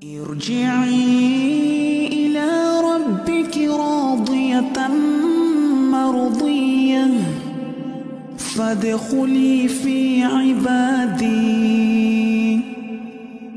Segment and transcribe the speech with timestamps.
[0.00, 0.96] ارجعي
[2.08, 2.48] إلى
[2.80, 4.88] ربك راضية
[5.92, 7.06] مرضية
[8.38, 11.40] فادخلي في عبادي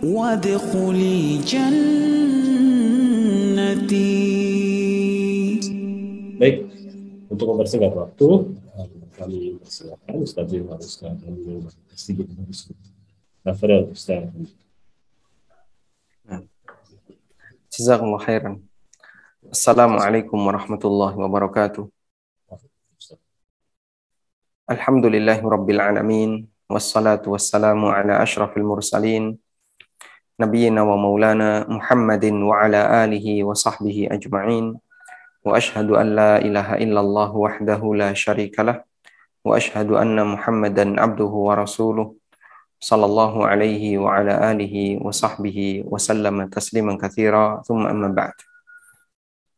[0.03, 2.03] وادخلي جنتي
[6.33, 6.67] Baik,
[7.31, 8.27] untuk mempersingkat waktu,
[8.75, 11.63] eh, kami persilakan Ustaz Jimar Ustaz kami
[11.95, 12.27] sedikit
[13.47, 14.27] Tafadhal Ustaz.
[17.73, 18.61] Jazakumullah khairan.
[19.49, 21.89] Assalamualaikum warahmatullahi wabarakatuh.
[24.69, 26.45] Alhamdulillahi rabbil alamin.
[26.69, 29.41] Wassalatu wassalamu ala ashrafil mursalin.
[30.37, 34.77] Nabiyyina wa maulana Muhammadin wa ala alihi wa sahbihi ajma'in.
[35.41, 38.85] Wa ashhadu an la ilaha illallah wahdahu la syarikalah.
[39.41, 42.21] Wa ashhadu anna Muhammadan abduhu wa rasuluh.
[42.83, 48.35] Sallallahu alaihi wa ala alihi wa sahbihi wa sallama tasliman katsira thumma amma ba'd.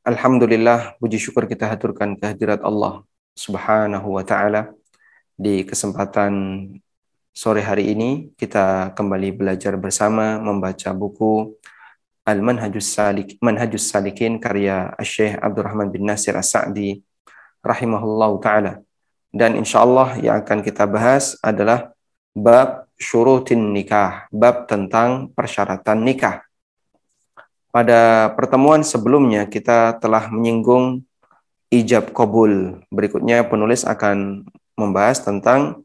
[0.05, 3.01] Alhamdulillah puji syukur kita haturkan kehadirat Allah
[3.33, 4.77] Subhanahu wa taala
[5.33, 6.33] di kesempatan
[7.33, 11.57] sore hari ini kita kembali belajar bersama membaca buku
[12.29, 17.01] Al-Manhajus Salik Manhajus Salikin karya Syekh Abdurrahman bin Nasir As-Sa'di
[17.65, 18.85] rahimahullahu taala.
[19.33, 21.94] Dan insyaallah yang akan kita bahas adalah
[22.35, 26.43] bab syurutin nikah, bab tentang persyaratan nikah.
[27.71, 31.03] Pada pertemuan sebelumnya kita telah menyinggung
[31.71, 32.83] ijab kabul.
[32.91, 35.83] Berikutnya penulis akan membahas tentang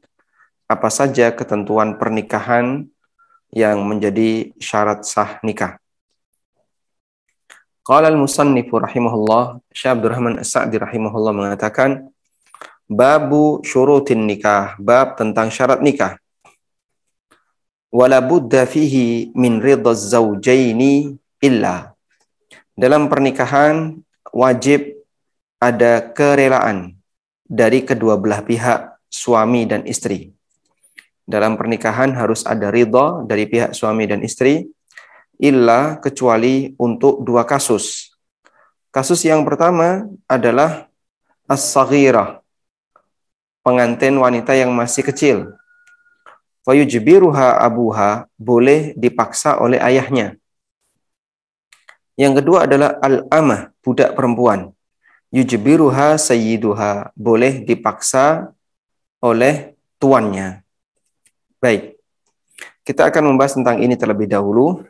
[0.66, 2.86] apa saja ketentuan pernikahan
[3.50, 5.78] yang menjadi syarat sah nikah.
[7.82, 12.10] Qala al-musannifu rahimahullah, Syekh Abdurrahman As-Sa'di rahimahullah mengatakan,
[12.86, 16.18] Babu syurutin nikah, bab tentang syarat nikah
[17.91, 21.92] wala budda fihi min ridha zaujaini illa.
[22.78, 23.98] Dalam pernikahan
[24.30, 24.94] wajib
[25.60, 26.96] ada kerelaan
[27.44, 30.33] dari kedua belah pihak suami dan istri.
[31.27, 34.70] Dalam pernikahan harus ada ridha dari pihak suami dan istri
[35.36, 38.14] illa kecuali untuk dua kasus.
[38.90, 40.90] Kasus yang pertama adalah
[41.46, 42.42] as-saghirah,
[43.62, 45.59] pengantin wanita yang masih kecil
[46.64, 50.36] fayujbiruha abuha boleh dipaksa oleh ayahnya.
[52.20, 54.76] Yang kedua adalah al-amah, budak perempuan.
[55.32, 58.52] Yujbiruha sayyiduha, boleh dipaksa
[59.24, 60.60] oleh tuannya.
[61.62, 61.96] Baik.
[62.84, 64.84] Kita akan membahas tentang ini terlebih dahulu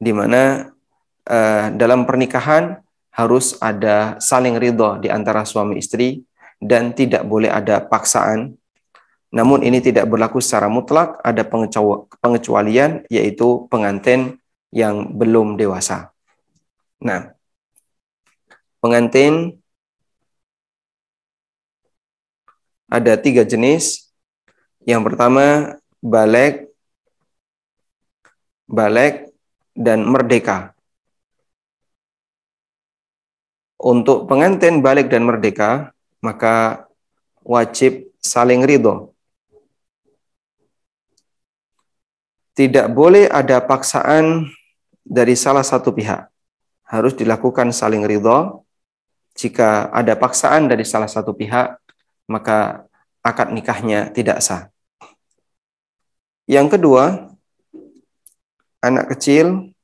[0.00, 0.72] di mana
[1.28, 2.80] uh, dalam pernikahan
[3.14, 6.24] harus ada saling ridho di antara suami istri
[6.60, 8.56] dan tidak boleh ada paksaan
[9.36, 11.44] namun ini tidak berlaku secara mutlak, ada
[12.24, 14.40] pengecualian yaitu pengantin
[14.72, 16.08] yang belum dewasa.
[17.04, 17.36] Nah,
[18.80, 19.60] pengantin
[22.88, 24.08] ada tiga jenis.
[24.88, 26.72] Yang pertama balik,
[28.64, 29.36] balik
[29.76, 30.72] dan merdeka.
[33.76, 35.92] Untuk pengantin balik dan merdeka,
[36.24, 36.88] maka
[37.44, 39.15] wajib saling ridho
[42.56, 44.48] tidak boleh ada paksaan
[45.04, 46.24] dari salah satu pihak.
[46.88, 48.64] Harus dilakukan saling ridho.
[49.36, 51.76] Jika ada paksaan dari salah satu pihak,
[52.32, 52.88] maka
[53.20, 54.72] akad nikahnya tidak sah.
[56.48, 57.28] Yang kedua,
[58.80, 59.76] anak kecil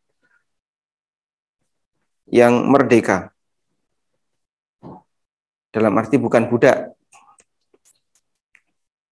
[2.33, 3.37] yang merdeka.
[5.69, 6.97] Dalam arti bukan budak.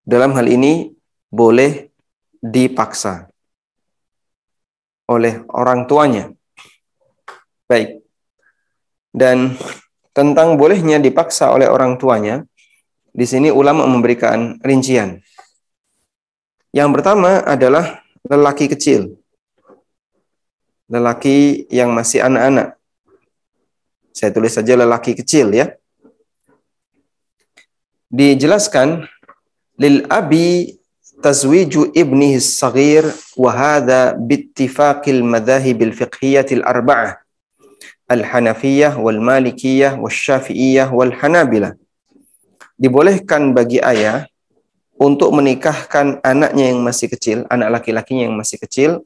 [0.01, 0.97] Dalam hal ini
[1.29, 1.93] boleh
[2.41, 3.30] dipaksa
[5.11, 6.31] oleh orang tuanya.
[7.67, 7.99] Baik.
[9.11, 9.59] Dan
[10.15, 12.47] tentang bolehnya dipaksa oleh orang tuanya,
[13.11, 15.19] di sini ulama memberikan rincian.
[16.71, 19.19] Yang pertama adalah lelaki kecil.
[20.87, 22.79] Lelaki yang masih anak-anak.
[24.15, 25.75] Saya tulis saja lelaki kecil ya.
[28.11, 29.07] Dijelaskan
[29.79, 30.79] lil abi
[31.21, 33.05] tazwiju ibnihi saghir
[33.37, 37.21] wa hadha bittifaqil madhahibil fiqhiyatil arba'ah
[38.09, 41.13] al-hanafiyah wal malikiyah wal syafi'iyah wal
[42.81, 44.25] dibolehkan bagi ayah
[45.01, 49.05] untuk menikahkan anaknya yang masih kecil, anak laki-lakinya yang masih kecil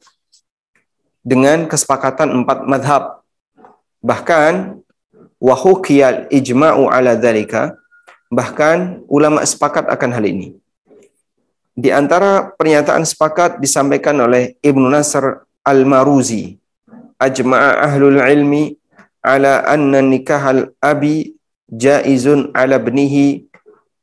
[1.24, 3.24] dengan kesepakatan empat madhab.
[4.04, 4.76] Bahkan
[5.40, 7.76] wahukiyal ijma'u ala dhalika,
[8.28, 10.56] bahkan ulama sepakat akan hal ini.
[11.76, 16.56] Di antara pernyataan sepakat disampaikan oleh Ibnu Nasr Al-Maruzi
[17.20, 18.76] ajma'a ahlul ilmi
[19.24, 21.36] ala anna nikahal abi
[21.68, 23.48] jaizun ala ibnihi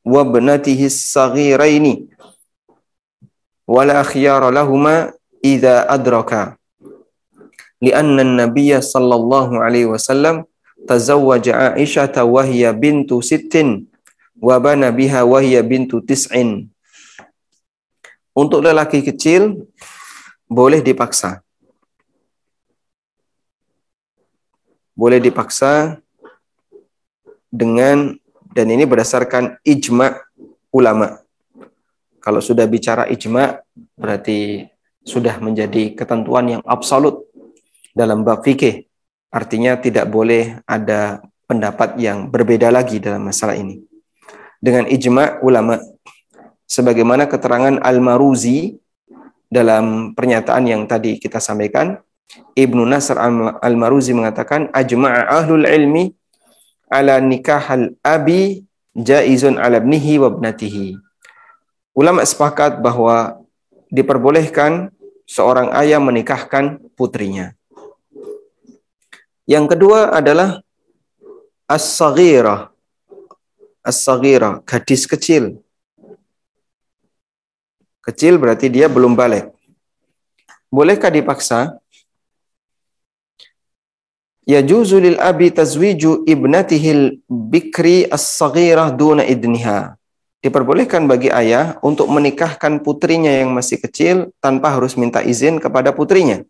[0.03, 2.09] wa ibnatihi as-saghiraini
[3.69, 6.59] wala khiyara lahuma idza adraka
[7.79, 10.43] lianna an-nabiy sallallahu alaihi wasallam
[10.89, 13.87] tazawwaja Aisyah wa hiya bintu sittin
[14.41, 16.72] wa bana biha wa bintu tis'in
[18.33, 19.69] untuk lelaki kecil
[20.49, 21.41] boleh dipaksa
[24.93, 25.97] boleh dipaksa
[27.49, 28.13] dengan
[28.53, 30.13] dan ini berdasarkan ijma
[30.69, 31.21] ulama.
[32.21, 33.61] Kalau sudah bicara ijma
[33.97, 34.69] berarti
[35.03, 37.25] sudah menjadi ketentuan yang absolut
[37.91, 38.85] dalam bab fikih.
[39.33, 43.81] Artinya tidak boleh ada pendapat yang berbeda lagi dalam masalah ini.
[44.61, 45.81] Dengan ijma ulama
[46.67, 48.77] sebagaimana keterangan Al-Maruzi
[49.47, 52.01] dalam pernyataan yang tadi kita sampaikan
[52.57, 53.17] Ibnu Nasr
[53.61, 56.13] Al-Maruzi mengatakan ajma'a ahlul ilmi
[56.89, 60.97] ala nikahal abi jaizun ala ibnihi wa ibnatihi.
[61.93, 63.41] Ulama sepakat bahwa
[63.93, 64.89] diperbolehkan
[65.29, 67.53] seorang ayah menikahkan putrinya.
[69.49, 70.61] Yang kedua adalah
[71.69, 72.73] as-saghirah.
[73.83, 75.62] As-saghirah, gadis kecil.
[78.03, 79.49] Kecil berarti dia belum balik.
[80.67, 81.79] Bolehkah dipaksa?
[84.43, 89.95] yajuzu lil abi tazwiju ibnatihil bikri as-saghirah duna idniha.
[90.43, 96.43] Diperbolehkan bagi ayah untuk menikahkan putrinya yang masih kecil tanpa harus minta izin kepada putrinya.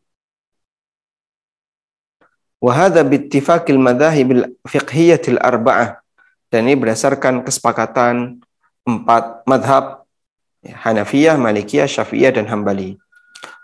[2.57, 6.01] Wahada bittifaqil madhahibil fiqhiyatil arba'ah.
[6.49, 8.41] Dan ini berdasarkan kesepakatan
[8.81, 10.02] empat madhab
[10.71, 12.95] Hanafiyah, Malikiyah, Syafi'iyah, dan Hambali.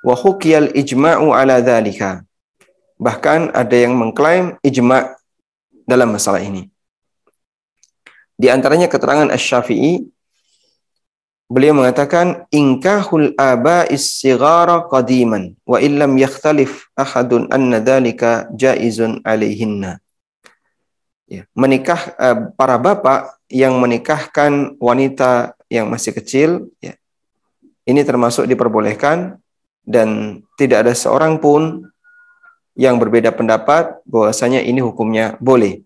[0.04, 2.28] Wa hukiyal ijma'u ala dhalika
[3.00, 5.16] Bahkan ada yang mengklaim ijma
[5.88, 6.68] dalam masalah ini.
[8.36, 10.04] Di antaranya keterangan Asy-Syafi'i
[11.48, 20.04] beliau mengatakan inkahul aba'is sigara qadiman wa illam yakhtalif ahadun anna dhalika jaizun alaihinna.
[21.30, 26.98] Ya, menikah uh, para bapak yang menikahkan wanita yang masih kecil ya.
[27.86, 29.42] Ini termasuk diperbolehkan
[29.82, 31.90] dan tidak ada seorang pun
[32.78, 35.82] yang berbeda pendapat bahwasanya ini hukumnya boleh.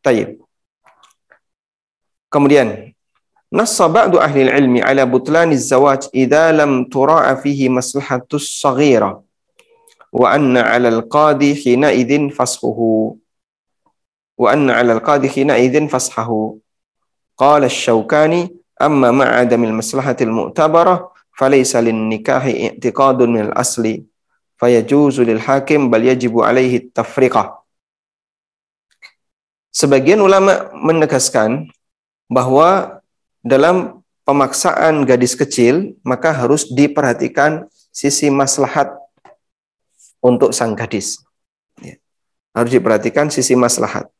[0.00, 0.40] Tayyib.
[2.28, 2.92] Kemudian
[3.48, 9.20] nassa ba'du ahli ilmi ala butlani zawaj idza lam tura'a fihi maslahatus saghira
[10.12, 13.16] wa anna 'ala al-qadi hina idzin fashuhu
[14.36, 16.60] wa anna 'ala al-qadi hina idzin fashahu
[17.38, 24.02] qala asy-syawkani amma ma'a adamil maslahatil mu'tabarah falaysa lin nikahi i'tiqadun min al-asli
[24.58, 27.62] fayajuzu lil hakim bal yajibu alaihi tafriqah.
[29.70, 31.70] Sebagian ulama menegaskan
[32.26, 32.98] bahwa
[33.46, 38.90] dalam pemaksaan gadis kecil maka harus diperhatikan sisi maslahat
[40.18, 41.22] untuk sang gadis.
[41.78, 41.94] Ya.
[42.50, 44.10] Harus diperhatikan sisi maslahat.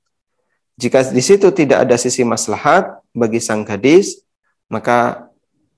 [0.79, 4.23] Jika di situ tidak ada sisi maslahat bagi sang gadis,
[4.71, 5.29] maka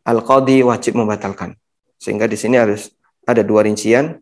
[0.04, 1.56] al-qadi wajib membatalkan.
[1.96, 2.92] Sehingga di sini harus
[3.24, 4.20] ada dua rincian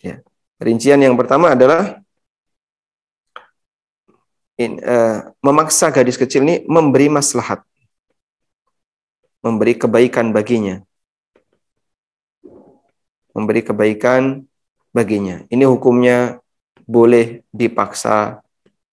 [0.00, 0.24] Ya.
[0.60, 2.00] Rincian yang pertama adalah
[4.56, 7.64] in, uh, memaksa gadis kecil ini memberi maslahat,
[9.44, 10.80] memberi kebaikan baginya,
[13.36, 14.44] memberi kebaikan
[14.92, 15.44] baginya.
[15.52, 16.40] Ini hukumnya
[16.88, 18.40] boleh dipaksa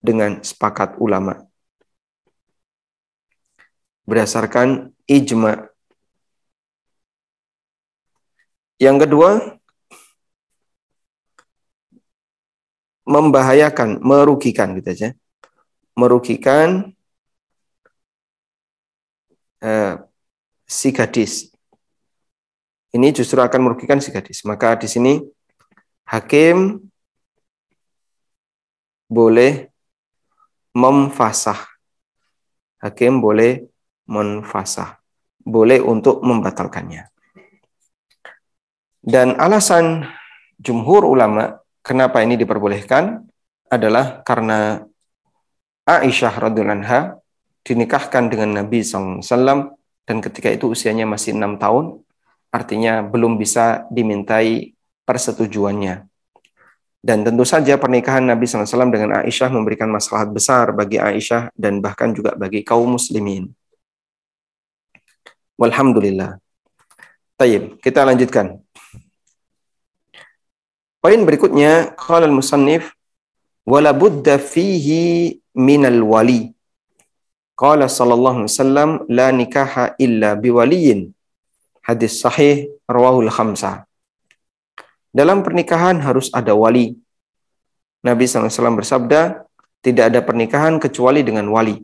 [0.00, 1.47] dengan sepakat ulama
[4.08, 5.68] berdasarkan ijma.
[8.80, 9.30] Yang kedua,
[13.04, 15.08] membahayakan, merugikan gitu aja.
[15.92, 16.96] Merugikan
[19.60, 19.94] eh,
[20.64, 21.52] si gadis.
[22.94, 24.40] Ini justru akan merugikan si gadis.
[24.48, 25.20] Maka di sini
[26.08, 26.80] hakim
[29.08, 29.68] boleh
[30.72, 31.60] memfasah.
[32.78, 33.66] Hakim boleh
[34.08, 34.98] menfasah.
[35.44, 37.08] Boleh untuk membatalkannya.
[38.98, 40.04] Dan alasan
[40.60, 43.24] jumhur ulama Kenapa ini diperbolehkan?
[43.72, 44.84] Adalah karena
[45.88, 47.16] Aisyah radhiyallahu
[47.64, 49.72] dinikahkan dengan Nabi SAW
[50.04, 52.04] dan ketika itu usianya masih enam tahun,
[52.52, 54.76] artinya belum bisa dimintai
[55.08, 56.04] persetujuannya.
[57.00, 62.12] Dan tentu saja pernikahan Nabi SAW dengan Aisyah memberikan masalah besar bagi Aisyah dan bahkan
[62.12, 63.48] juga bagi kaum muslimin.
[65.58, 66.38] Walhamdulillah.
[67.34, 68.62] Tayyib, kita lanjutkan.
[71.02, 72.94] Poin berikutnya, qala al-musannif
[73.66, 76.54] wala budda fihi minal wali.
[77.58, 81.10] Qala sallallahu alaihi wasallam la nikaha illa biwaliyin.
[81.82, 83.86] Hadis sahih rawahul khamsah.
[85.10, 86.94] Dalam pernikahan harus ada wali.
[88.06, 89.42] Nabi SAW bersabda,
[89.82, 91.82] tidak ada pernikahan kecuali dengan wali.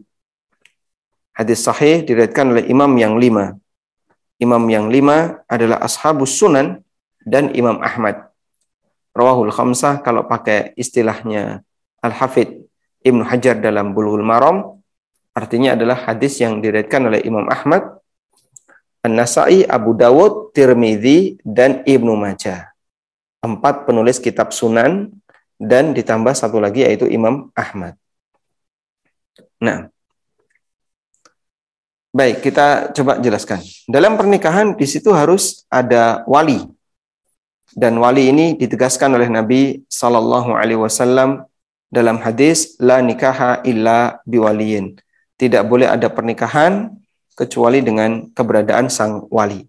[1.35, 3.59] Hadis sahih diriwayatkan oleh imam yang lima.
[4.44, 6.84] Imam yang lima adalah ashabus sunan
[7.24, 8.28] dan Imam Ahmad.
[9.16, 11.64] Rawahul Khamsah kalau pakai istilahnya
[12.04, 12.68] Al-Hafidh
[13.00, 14.84] Ibnu Hajar dalam Bulughul Maram
[15.32, 18.04] artinya adalah hadis yang diriwayatkan oleh Imam Ahmad,
[19.00, 22.72] An-Nasai, Abu Dawud, Tirmidzi dan Ibnu Majah.
[23.40, 25.12] Empat penulis kitab Sunan
[25.56, 27.96] dan ditambah satu lagi yaitu Imam Ahmad.
[29.60, 29.93] Nah,
[32.14, 33.59] baik kita coba jelaskan.
[33.90, 36.62] Dalam pernikahan di situ harus ada wali
[37.75, 41.42] dan wali ini ditegaskan oleh Nabi Sallallahu Alaihi Wasallam
[41.90, 44.94] dalam hadis la nikaha illa biwaliyin.
[45.35, 46.94] Tidak boleh ada pernikahan
[47.35, 49.66] kecuali dengan keberadaan sang wali.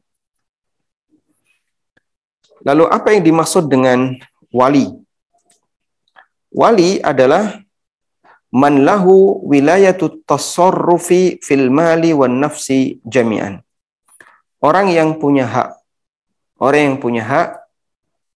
[2.61, 4.13] Lalu apa yang dimaksud dengan
[4.53, 4.85] wali?
[6.53, 7.64] Wali adalah
[8.53, 13.61] man lahu wilayatu tasarrufi fil mali wan nafsi jami'an.
[14.61, 15.69] Orang yang punya hak.
[16.57, 17.47] Orang yang punya hak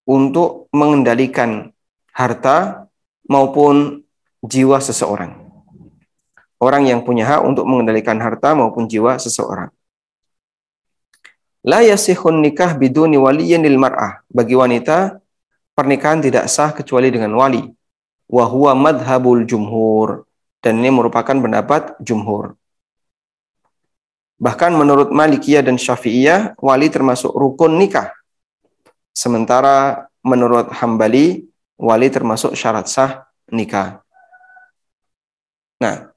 [0.04, 1.72] untuk mengendalikan
[2.13, 2.89] harta
[3.30, 4.04] maupun
[4.44, 5.39] jiwa seseorang.
[6.60, 9.72] Orang yang punya hak untuk mengendalikan harta maupun jiwa seseorang.
[11.63, 14.24] La yasihun nikah biduni waliyin lil mar'ah.
[14.28, 15.24] Bagi wanita,
[15.75, 17.63] pernikahan tidak sah kecuali dengan wali.
[18.29, 18.45] Wa
[18.77, 20.29] madhabul jumhur.
[20.62, 22.53] Dan ini merupakan pendapat jumhur.
[24.39, 28.15] Bahkan menurut Malikiyah dan Syafi'iyah, wali termasuk rukun nikah.
[29.12, 31.43] Sementara menurut Hambali,
[31.75, 34.03] wali termasuk syarat sah nikah.
[35.79, 36.12] Nah,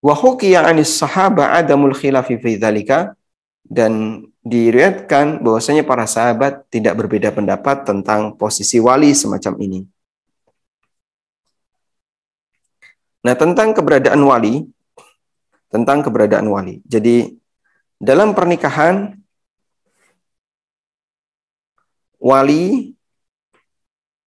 [0.00, 0.16] wa
[0.64, 3.12] anis sahaba adamul khilafi fi dzalika
[3.64, 9.80] dan diriwayatkan bahwasanya para sahabat tidak berbeda pendapat tentang posisi wali semacam ini.
[13.20, 14.64] Nah, tentang keberadaan wali,
[15.68, 16.80] tentang keberadaan wali.
[16.88, 17.36] Jadi,
[18.00, 19.12] dalam pernikahan
[22.16, 22.96] wali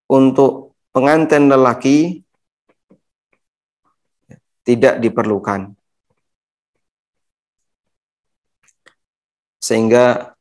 [0.06, 2.22] untuk pengantin lelaki
[4.62, 5.74] tidak diperlukan.
[9.63, 10.36] Sehingga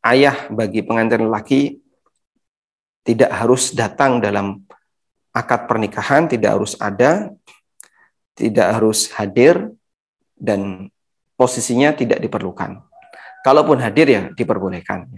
[0.00, 1.84] ayah bagi pengantin lelaki
[3.04, 4.64] tidak harus datang dalam
[5.36, 7.28] akad pernikahan, tidak harus ada,
[8.32, 9.68] tidak harus hadir,
[10.32, 10.88] dan
[11.36, 12.80] posisinya tidak diperlukan.
[13.44, 15.12] Kalaupun hadir ya diperbolehkan.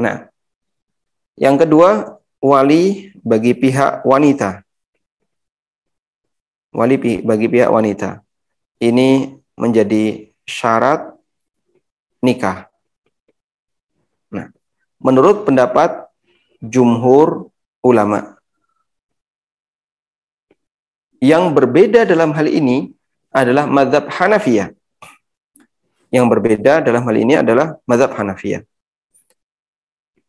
[0.00, 0.32] Nah,
[1.36, 4.64] yang kedua, wali bagi pihak wanita.
[6.72, 8.24] Wali bagi pihak wanita.
[8.80, 11.19] Ini menjadi syarat
[12.20, 12.68] nikah.
[14.30, 14.52] Nah,
[15.00, 16.06] menurut pendapat
[16.60, 17.48] jumhur
[17.80, 18.36] ulama.
[21.20, 22.92] Yang berbeda dalam hal ini
[23.28, 24.72] adalah madhab Hanafiyah.
[26.08, 28.64] Yang berbeda dalam hal ini adalah madhab Hanafiyah.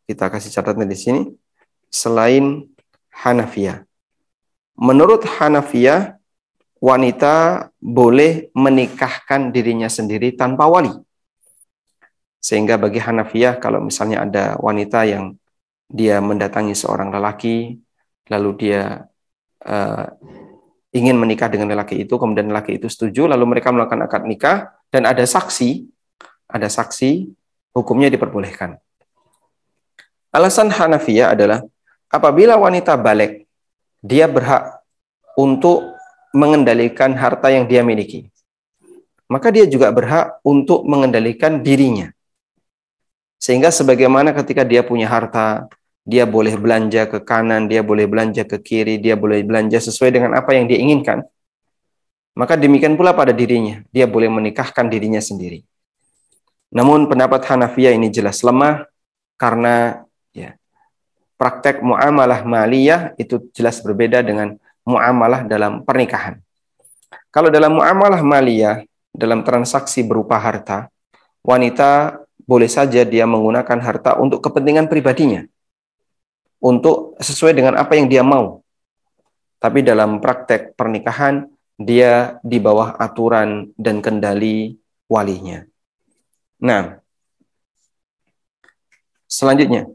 [0.04, 1.22] Kita kasih catatan di sini.
[1.88, 2.68] Selain
[3.12, 3.84] Hanafiyah.
[4.76, 6.20] Menurut Hanafiyah,
[6.84, 10.92] wanita boleh menikahkan dirinya sendiri tanpa wali.
[12.42, 15.38] Sehingga bagi Hanafiyah, kalau misalnya ada wanita yang
[15.86, 17.78] dia mendatangi seorang lelaki,
[18.34, 19.06] lalu dia
[19.62, 20.06] uh,
[20.90, 25.06] ingin menikah dengan lelaki itu, kemudian lelaki itu setuju, lalu mereka melakukan akad nikah, dan
[25.06, 25.86] ada saksi,
[26.50, 27.30] ada saksi,
[27.78, 28.82] hukumnya diperbolehkan.
[30.34, 31.62] Alasan Hanafiyah adalah
[32.10, 33.46] apabila wanita balik,
[34.02, 34.82] dia berhak
[35.38, 35.94] untuk
[36.34, 38.32] mengendalikan harta yang dia miliki.
[39.30, 42.12] Maka dia juga berhak untuk mengendalikan dirinya.
[43.42, 45.66] Sehingga sebagaimana ketika dia punya harta,
[46.06, 50.38] dia boleh belanja ke kanan, dia boleh belanja ke kiri, dia boleh belanja sesuai dengan
[50.38, 51.26] apa yang dia inginkan.
[52.38, 55.66] Maka demikian pula pada dirinya, dia boleh menikahkan dirinya sendiri.
[56.72, 58.88] Namun pendapat Hanafiyah ini jelas lemah
[59.36, 60.56] karena Ya.
[61.36, 64.56] Praktek muamalah maliyah itu jelas berbeda dengan
[64.86, 66.40] muamalah dalam pernikahan.
[67.34, 70.88] Kalau dalam muamalah maliyah, dalam transaksi berupa harta,
[71.42, 75.48] wanita boleh saja dia menggunakan harta untuk kepentingan pribadinya.
[76.60, 78.60] Untuk sesuai dengan apa yang dia mau.
[79.56, 81.48] Tapi dalam praktek pernikahan,
[81.80, 84.76] dia di bawah aturan dan kendali
[85.08, 85.64] walinya.
[86.60, 87.00] Nah,
[89.32, 89.88] selanjutnya.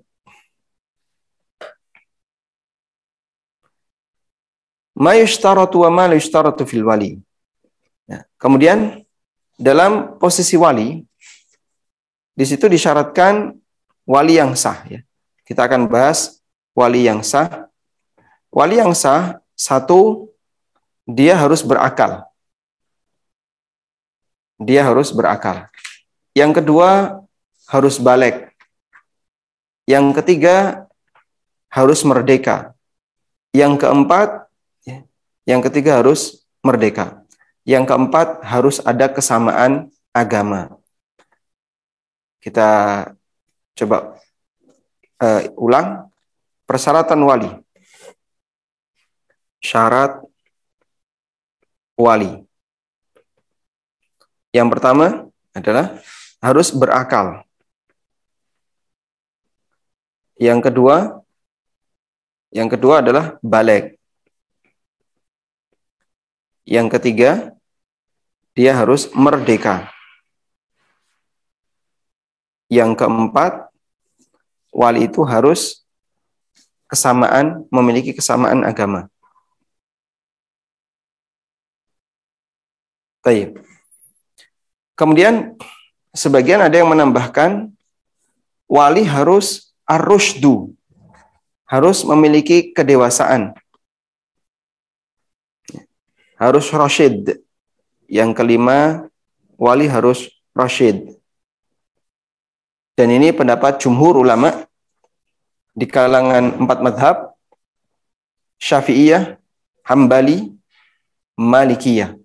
[6.64, 7.20] Fil wali.
[8.08, 9.04] Nah, kemudian
[9.60, 11.04] dalam posisi wali
[12.36, 13.56] di situ disyaratkan
[14.04, 15.00] wali yang sah ya.
[15.48, 16.44] Kita akan bahas
[16.76, 17.72] wali yang sah.
[18.52, 20.28] Wali yang sah satu
[21.08, 22.28] dia harus berakal.
[24.60, 25.72] Dia harus berakal.
[26.36, 27.20] Yang kedua
[27.72, 28.52] harus balik.
[29.88, 30.84] Yang ketiga
[31.72, 32.76] harus merdeka.
[33.56, 34.44] Yang keempat
[35.46, 37.22] yang ketiga harus merdeka.
[37.62, 40.74] Yang keempat harus ada kesamaan agama.
[42.46, 43.02] Kita
[43.74, 44.14] coba
[45.18, 46.06] uh, ulang
[46.62, 47.50] persyaratan wali.
[49.58, 50.22] Syarat
[51.98, 52.46] wali.
[54.54, 55.98] Yang pertama adalah
[56.38, 57.42] harus berakal.
[60.38, 61.26] Yang kedua
[62.54, 63.98] yang kedua adalah balik.
[66.62, 67.30] Yang ketiga,
[68.54, 69.95] dia harus merdeka.
[72.66, 73.70] Yang keempat,
[74.74, 75.86] wali itu harus
[76.90, 79.06] kesamaan, memiliki kesamaan agama.
[83.22, 83.58] Taib.
[84.94, 85.58] Kemudian
[86.14, 87.70] sebagian ada yang menambahkan
[88.66, 90.74] wali harus arusdu,
[91.66, 93.54] harus memiliki kedewasaan
[96.36, 97.40] harus rasyid.
[98.06, 99.10] Yang kelima,
[99.58, 101.15] wali harus rasyid.
[102.96, 104.64] Dan ini pendapat jumhur ulama
[105.76, 107.16] di kalangan empat madhab,
[108.56, 109.36] Syafi'iyah,
[109.84, 110.48] Hambali,
[111.36, 112.16] Malikiyah.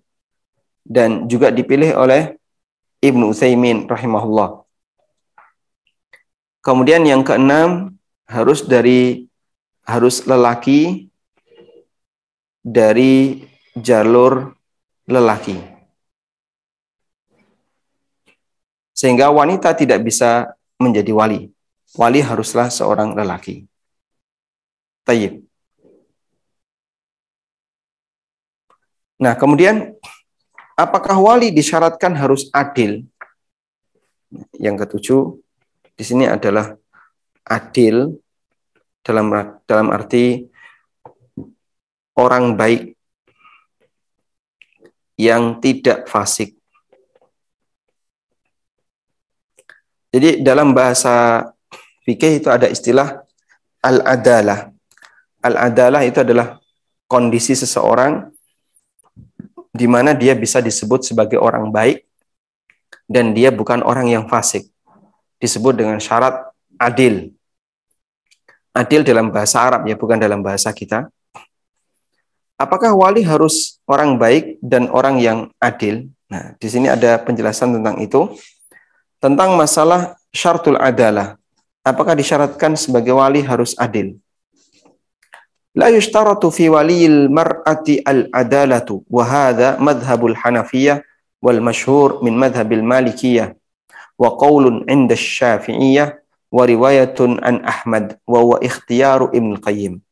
[0.80, 2.40] Dan juga dipilih oleh
[3.04, 4.64] Ibnu Utsaimin rahimahullah.
[6.64, 9.28] Kemudian yang keenam harus dari
[9.84, 11.12] harus lelaki
[12.64, 13.44] dari
[13.76, 14.56] jalur
[15.04, 15.58] lelaki.
[18.94, 21.50] Sehingga wanita tidak bisa menjadi wali.
[21.92, 23.68] Wali haruslah seorang lelaki.
[25.04, 25.44] Tayyib.
[29.22, 29.94] Nah, kemudian
[30.74, 33.06] apakah wali disyaratkan harus adil?
[34.56, 35.22] Yang ketujuh
[35.92, 36.72] di sini adalah
[37.44, 38.16] adil
[39.04, 39.28] dalam
[39.68, 40.48] dalam arti
[42.16, 42.96] orang baik
[45.20, 46.61] yang tidak fasik.
[50.12, 51.48] Jadi dalam bahasa
[52.04, 53.24] fikih itu ada istilah
[53.80, 54.68] al-adalah.
[55.40, 56.60] Al-adalah itu adalah
[57.08, 58.28] kondisi seseorang
[59.72, 62.04] di mana dia bisa disebut sebagai orang baik
[63.08, 64.68] dan dia bukan orang yang fasik.
[65.40, 67.32] Disebut dengan syarat adil.
[68.72, 71.10] Adil dalam bahasa Arab ya, bukan dalam bahasa kita.
[72.56, 76.08] Apakah wali harus orang baik dan orang yang adil?
[76.30, 78.32] Nah, di sini ada penjelasan tentang itu.
[79.22, 81.38] Tentang masalah syartul adalah.
[81.86, 84.18] Apakah disyaratkan sebagai wali harus adil?
[85.78, 91.06] La yushtaratu fi waliyil mar'ati al-adalatu wa hadha madhhabul Hanafiyah
[91.38, 93.54] wal mashhur min madhhabil Malikiyah
[94.18, 96.18] wa qawlun 'inda Syafi'iyah
[96.50, 100.02] wa riwayatun an Ahmad wa huwa ikhtiyaru Ibn Qayyim.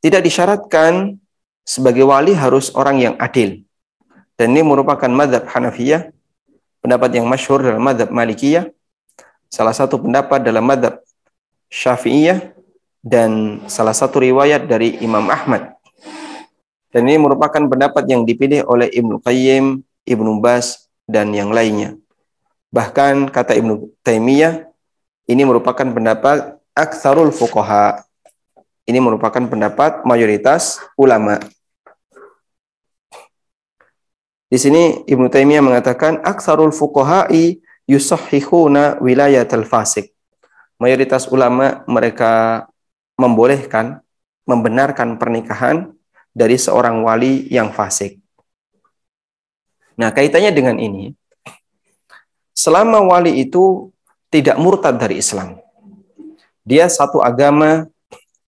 [0.00, 1.18] Tidak disyaratkan
[1.66, 3.66] sebagai wali harus orang yang adil.
[4.38, 6.14] Dan ini merupakan madhab Hanafiyah,
[6.80, 8.68] pendapat yang masyhur dalam madhab Malikiyah,
[9.46, 11.00] salah satu pendapat dalam madhab
[11.70, 12.56] Syafi'iyah,
[13.00, 15.72] dan salah satu riwayat dari Imam Ahmad.
[16.90, 21.94] Dan ini merupakan pendapat yang dipilih oleh Ibnu Qayyim, Ibnu Bas, dan yang lainnya.
[22.74, 24.66] Bahkan kata Ibnu Taimiyah,
[25.30, 28.02] ini merupakan pendapat aksarul fuqaha,
[28.90, 31.38] ini merupakan pendapat mayoritas ulama.
[34.50, 40.10] Di sini Ibnu Taimiyah mengatakan aksarul fuqaha'i yusahhihuna wilayatal fasik.
[40.82, 42.66] Mayoritas ulama mereka
[43.14, 44.02] membolehkan
[44.50, 45.94] membenarkan pernikahan
[46.34, 48.18] dari seorang wali yang fasik.
[49.94, 51.14] Nah, kaitannya dengan ini,
[52.50, 53.94] selama wali itu
[54.32, 55.62] tidak murtad dari Islam,
[56.66, 57.86] dia satu agama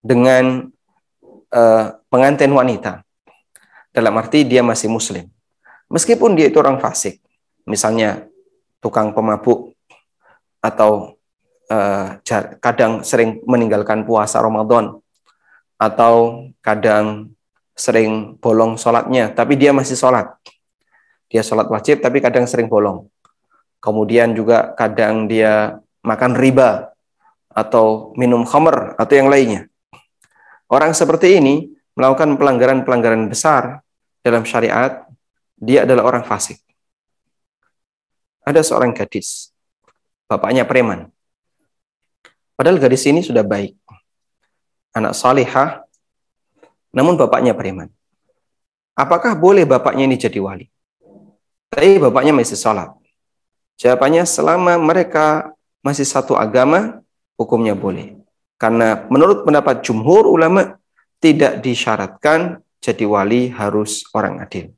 [0.03, 0.67] dengan
[1.55, 3.07] uh, pengantin wanita.
[3.93, 5.32] Dalam arti dia masih muslim.
[5.93, 7.21] Meskipun dia itu orang fasik.
[7.69, 8.25] Misalnya
[8.81, 9.77] tukang pemabuk
[10.65, 11.21] atau
[11.69, 12.19] uh,
[12.59, 14.99] kadang sering meninggalkan puasa Ramadan
[15.77, 17.31] atau kadang
[17.77, 20.33] sering bolong sholatnya, tapi dia masih sholat.
[21.29, 23.09] Dia sholat wajib, tapi kadang sering bolong.
[23.83, 26.93] Kemudian juga kadang dia makan riba
[27.51, 29.67] atau minum khamer atau yang lainnya.
[30.71, 33.85] Orang seperti ini melakukan pelanggaran-pelanggaran besar
[34.23, 35.05] dalam syariat,
[35.63, 36.59] dia adalah orang fasik.
[38.43, 39.55] Ada seorang gadis,
[40.27, 41.07] bapaknya preman.
[42.59, 43.79] Padahal gadis ini sudah baik.
[44.91, 45.87] Anak salihah,
[46.91, 47.95] namun bapaknya preman.
[48.99, 50.67] Apakah boleh bapaknya ini jadi wali?
[51.71, 52.93] Tapi bapaknya masih sholat.
[53.81, 57.01] Jawabannya selama mereka masih satu agama,
[57.39, 58.19] hukumnya boleh.
[58.61, 60.77] Karena menurut pendapat jumhur ulama,
[61.23, 64.75] tidak disyaratkan jadi wali harus orang adil.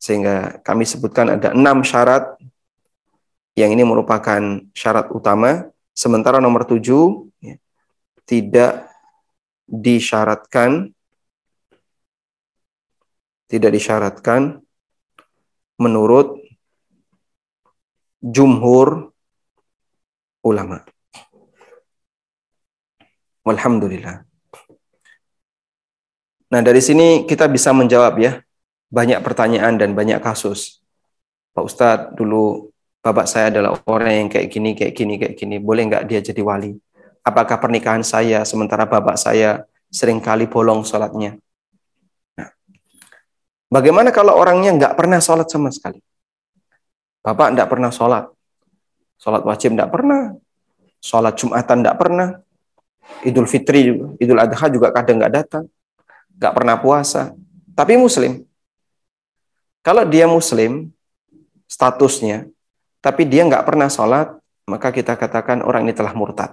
[0.00, 2.40] Sehingga kami sebutkan ada enam syarat
[3.52, 4.40] yang ini merupakan
[4.72, 5.68] syarat utama.
[5.92, 7.60] Sementara nomor tujuh ya,
[8.24, 8.88] tidak
[9.68, 10.96] disyaratkan
[13.50, 14.62] tidak disyaratkan
[15.76, 16.38] menurut
[18.22, 19.10] jumhur
[20.46, 20.86] ulama.
[23.42, 24.22] Alhamdulillah.
[26.50, 28.38] Nah, dari sini kita bisa menjawab ya
[28.90, 30.82] banyak pertanyaan dan banyak kasus.
[31.54, 35.56] Pak Ustadz, dulu bapak saya adalah orang yang kayak gini, kayak gini, kayak gini.
[35.62, 36.76] Boleh nggak dia jadi wali?
[37.22, 41.38] Apakah pernikahan saya sementara bapak saya sering kali bolong sholatnya?
[42.36, 42.50] Nah,
[43.70, 46.02] bagaimana kalau orangnya nggak pernah sholat sama sekali?
[47.22, 48.26] Bapak nggak pernah sholat.
[49.20, 50.34] Sholat wajib nggak pernah.
[51.00, 52.28] Sholat Jumatan nggak pernah.
[53.26, 53.90] Idul Fitri,
[54.22, 55.64] Idul Adha juga kadang nggak datang
[56.40, 57.36] nggak pernah puasa,
[57.76, 58.40] tapi muslim.
[59.80, 60.92] Kalau dia muslim,
[61.64, 62.50] statusnya,
[63.00, 64.36] tapi dia nggak pernah sholat,
[64.68, 66.52] maka kita katakan orang ini telah murtad.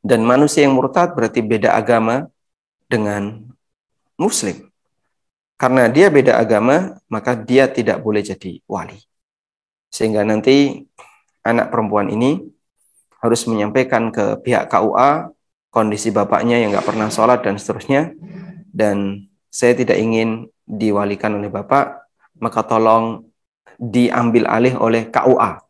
[0.00, 2.30] Dan manusia yang murtad berarti beda agama
[2.88, 3.42] dengan
[4.16, 4.70] muslim.
[5.60, 8.96] Karena dia beda agama, maka dia tidak boleh jadi wali.
[9.92, 10.84] Sehingga nanti
[11.44, 12.44] anak perempuan ini
[13.20, 15.32] harus menyampaikan ke pihak KUA
[15.72, 18.16] kondisi bapaknya yang nggak pernah sholat dan seterusnya,
[18.72, 22.04] dan saya tidak ingin diwalikan oleh bapak,
[22.36, 23.24] maka tolong
[23.80, 25.64] diambil alih oleh KUA.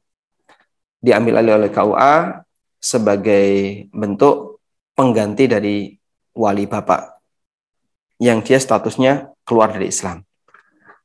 [0.99, 2.43] Diambil alih oleh KUA
[2.83, 4.59] sebagai bentuk
[4.99, 5.95] pengganti dari
[6.35, 7.15] wali bapak
[8.19, 10.27] yang dia statusnya keluar dari Islam.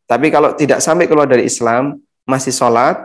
[0.10, 2.98] Tapi kalau tidak sampai keluar dari Islam, masih sholat,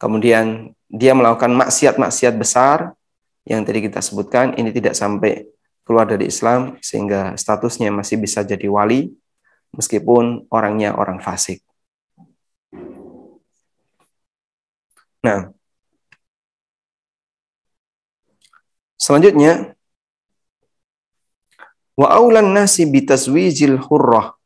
[0.00, 2.96] kemudian dia melakukan maksiat-maksiat besar,
[3.44, 5.44] yang tadi kita sebutkan ini tidak sampai
[5.88, 9.16] keluar dari Islam sehingga statusnya masih bisa jadi wali
[9.72, 11.64] meskipun orangnya orang fasik.
[15.24, 15.50] Nah,
[19.00, 19.72] selanjutnya
[21.96, 24.38] wa aulan nasi bitaswijil hurrah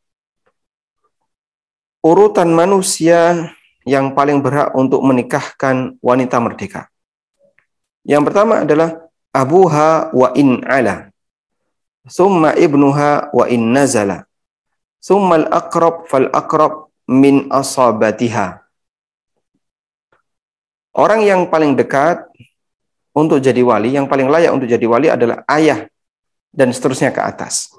[2.02, 3.50] urutan manusia
[3.86, 6.90] yang paling berhak untuk menikahkan wanita merdeka.
[8.02, 8.98] Yang pertama adalah
[9.30, 11.11] abuha wa in ala.
[12.06, 14.26] Summa ibnuha wa in nazala.
[14.98, 15.46] Summa
[16.06, 18.62] fal aqrab min asabatiha.
[20.92, 22.20] Orang yang paling dekat
[23.16, 25.88] untuk jadi wali, yang paling layak untuk jadi wali adalah ayah
[26.52, 27.72] dan seterusnya ke atas.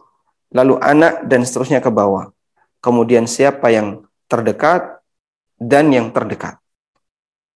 [0.53, 2.29] Lalu anak dan seterusnya ke bawah.
[2.83, 5.01] Kemudian siapa yang terdekat
[5.57, 6.59] dan yang terdekat.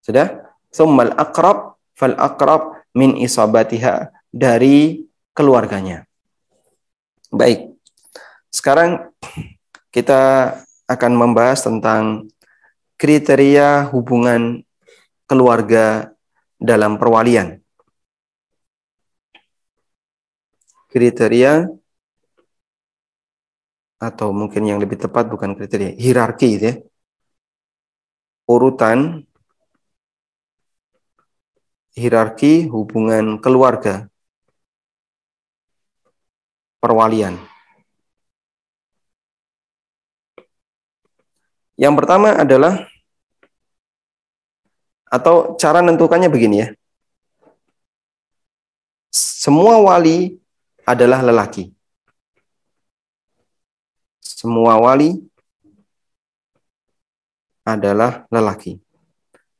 [0.01, 0.45] Sudah?
[0.71, 5.05] Summal aqrab fal akrab min isabatiha dari
[5.37, 6.06] keluarganya.
[7.27, 7.75] Baik.
[8.47, 9.11] Sekarang
[9.91, 10.53] kita
[10.87, 12.31] akan membahas tentang
[12.95, 14.63] kriteria hubungan
[15.27, 16.15] keluarga
[16.55, 17.59] dalam perwalian.
[20.87, 21.67] Kriteria
[23.99, 26.73] atau mungkin yang lebih tepat bukan kriteria, hierarki ya.
[28.47, 29.27] Urutan
[31.91, 34.07] hierarki hubungan keluarga
[36.81, 37.37] perwalian.
[41.77, 42.89] Yang pertama adalah
[45.07, 46.67] atau cara menentukannya begini ya.
[49.13, 50.35] Semua wali
[50.83, 51.71] adalah lelaki.
[54.19, 55.15] Semua wali
[57.63, 58.79] adalah lelaki.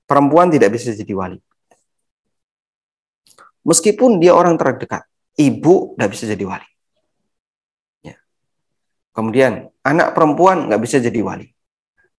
[0.08, 1.40] Perempuan tidak bisa jadi wali.
[3.68, 5.04] Meskipun dia orang terdekat,
[5.36, 6.77] ibu nggak bisa jadi wali.
[9.18, 11.50] Kemudian anak perempuan nggak bisa jadi wali.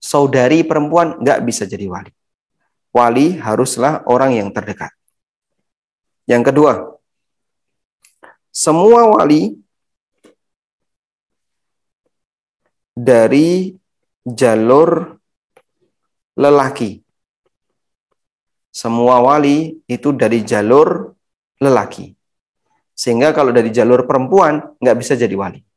[0.02, 2.10] Saudari perempuan nggak bisa jadi wali.
[2.90, 4.90] Wali haruslah orang yang terdekat.
[6.26, 6.72] Yang kedua,
[8.50, 9.62] semua wali
[12.98, 13.78] dari
[14.26, 15.22] jalur
[16.34, 16.98] lelaki.
[18.74, 21.14] Semua wali itu dari jalur
[21.62, 22.10] lelaki.
[22.90, 25.67] Sehingga kalau dari jalur perempuan nggak bisa jadi wali.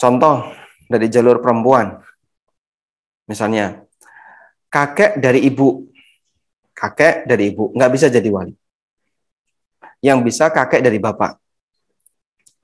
[0.00, 0.48] Contoh
[0.88, 2.00] dari jalur perempuan,
[3.28, 3.84] misalnya
[4.72, 5.92] kakek dari ibu,
[6.72, 8.56] kakek dari ibu nggak bisa jadi wali.
[10.00, 11.36] Yang bisa kakek dari bapak.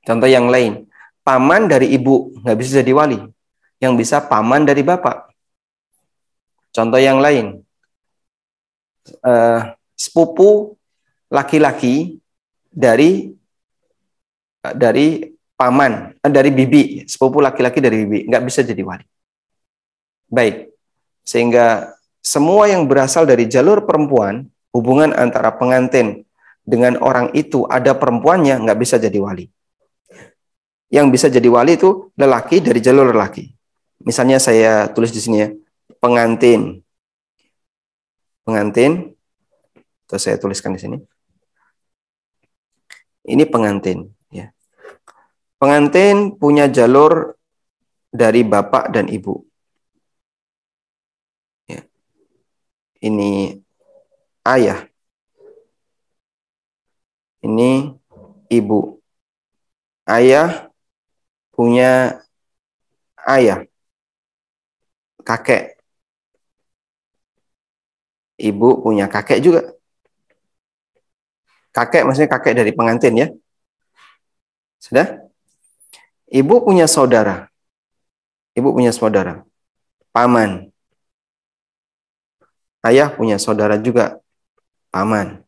[0.01, 0.89] Contoh yang lain,
[1.21, 3.21] paman dari ibu nggak bisa jadi wali.
[3.85, 5.29] Yang bisa paman dari bapak.
[6.73, 7.61] Contoh yang lain,
[9.21, 10.73] uh, sepupu
[11.29, 12.17] laki-laki
[12.73, 13.29] dari
[14.73, 19.05] dari paman, uh, dari bibi, sepupu laki-laki dari bibi, nggak bisa jadi wali.
[20.29, 20.71] Baik,
[21.25, 26.29] sehingga semua yang berasal dari jalur perempuan, hubungan antara pengantin
[26.67, 29.47] dengan orang itu ada perempuannya, nggak bisa jadi wali.
[30.91, 33.51] Yang bisa jadi wali itu lelaki dari jalur lelaki.
[34.03, 35.49] Misalnya saya tulis di sini ya,
[35.99, 36.83] pengantin.
[38.47, 39.11] Pengantin,
[40.07, 40.97] atau saya tuliskan di sini.
[43.27, 44.16] Ini pengantin.
[45.57, 45.61] Ya.
[45.61, 47.33] Pengantin punya jalur
[48.13, 49.47] dari bapak dan ibu.
[53.07, 53.63] ini
[54.47, 54.89] ayah.
[57.47, 57.95] Ini
[58.51, 58.99] ibu.
[60.07, 60.71] Ayah
[61.55, 62.21] punya
[63.27, 63.67] ayah.
[65.27, 65.79] Kakek.
[68.37, 69.61] Ibu punya kakek juga.
[71.73, 73.27] Kakek maksudnya kakek dari pengantin ya.
[74.81, 75.26] Sudah?
[76.37, 77.49] Ibu punya saudara.
[78.53, 79.41] Ibu punya saudara.
[80.13, 80.69] Paman.
[82.85, 84.21] Ayah punya saudara juga,
[84.93, 85.41] paman.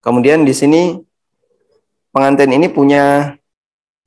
[0.00, 0.98] Kemudian di sini
[2.12, 3.36] pengantin ini punya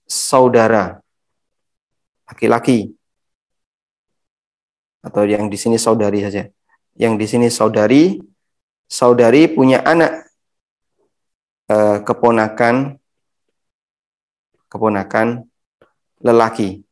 [0.05, 1.01] saudara
[2.27, 2.93] laki-laki
[5.01, 6.49] atau yang di sini saudari saja.
[6.97, 8.17] Yang di sini saudari,
[8.89, 10.25] saudari punya anak
[11.69, 12.97] eh, keponakan
[14.67, 15.47] keponakan
[16.21, 16.83] lelaki.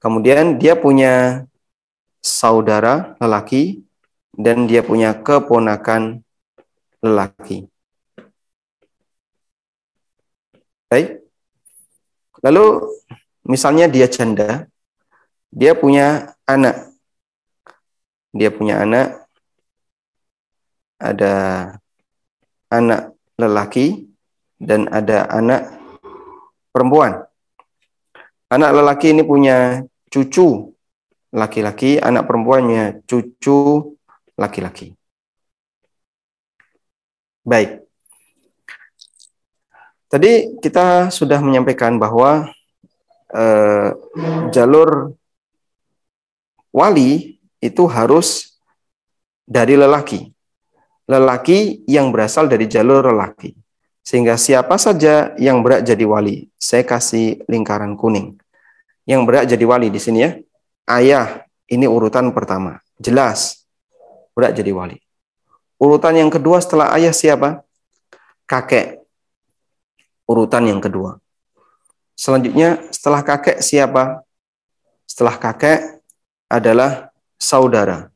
[0.00, 1.44] Kemudian dia punya
[2.20, 3.82] saudara lelaki
[4.36, 6.20] dan dia punya keponakan
[7.00, 7.66] lelaki.
[10.86, 11.26] Baik.
[12.44, 12.86] Lalu
[13.42, 14.70] misalnya dia janda,
[15.50, 16.94] dia punya anak.
[18.36, 19.26] Dia punya anak
[21.00, 21.34] ada
[22.72, 24.05] anak lelaki
[24.56, 25.68] dan ada anak
[26.72, 27.24] perempuan.
[28.46, 30.70] Anak lelaki ini punya cucu
[31.34, 33.92] laki-laki, anak perempuannya cucu
[34.38, 34.94] laki-laki.
[37.42, 37.86] Baik.
[40.06, 42.48] Tadi kita sudah menyampaikan bahwa
[43.34, 43.90] eh,
[44.54, 45.18] jalur
[46.70, 48.56] wali itu harus
[49.42, 50.30] dari lelaki.
[51.06, 53.65] Lelaki yang berasal dari jalur lelaki.
[54.06, 58.38] Sehingga siapa saja yang berat jadi wali, saya kasih lingkaran kuning
[59.02, 60.30] yang berat jadi wali di sini ya.
[60.86, 62.78] Ayah ini urutan pertama.
[63.02, 63.66] Jelas
[64.34, 65.02] berat jadi wali.
[65.82, 67.66] Urutan yang kedua setelah ayah siapa?
[68.46, 69.02] Kakek.
[70.26, 71.18] Urutan yang kedua.
[72.14, 74.22] Selanjutnya setelah kakek siapa?
[75.06, 76.02] Setelah kakek
[76.46, 78.10] adalah saudara.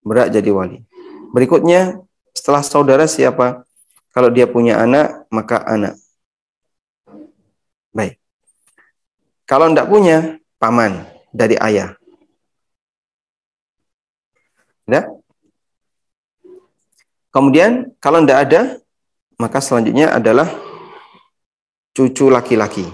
[0.00, 0.84] Berat jadi wali.
[1.36, 2.00] Berikutnya
[2.36, 3.64] setelah saudara siapa?
[4.12, 5.94] Kalau dia punya anak, maka anak.
[7.94, 8.18] Baik.
[9.46, 11.94] Kalau tidak punya, paman dari ayah.
[14.88, 15.06] Ya?
[17.28, 18.60] Kemudian kalau tidak ada,
[19.38, 20.50] maka selanjutnya adalah
[21.94, 22.88] cucu laki-laki.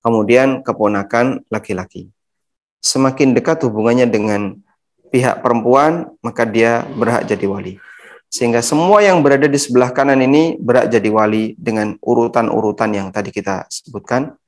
[0.00, 2.08] Kemudian keponakan laki-laki.
[2.80, 4.56] Semakin dekat hubungannya dengan
[5.10, 7.74] pihak perempuan, maka dia berhak jadi wali.
[8.30, 13.34] Sehingga semua yang berada di sebelah kanan ini berhak jadi wali dengan urutan-urutan yang tadi
[13.34, 14.38] kita sebutkan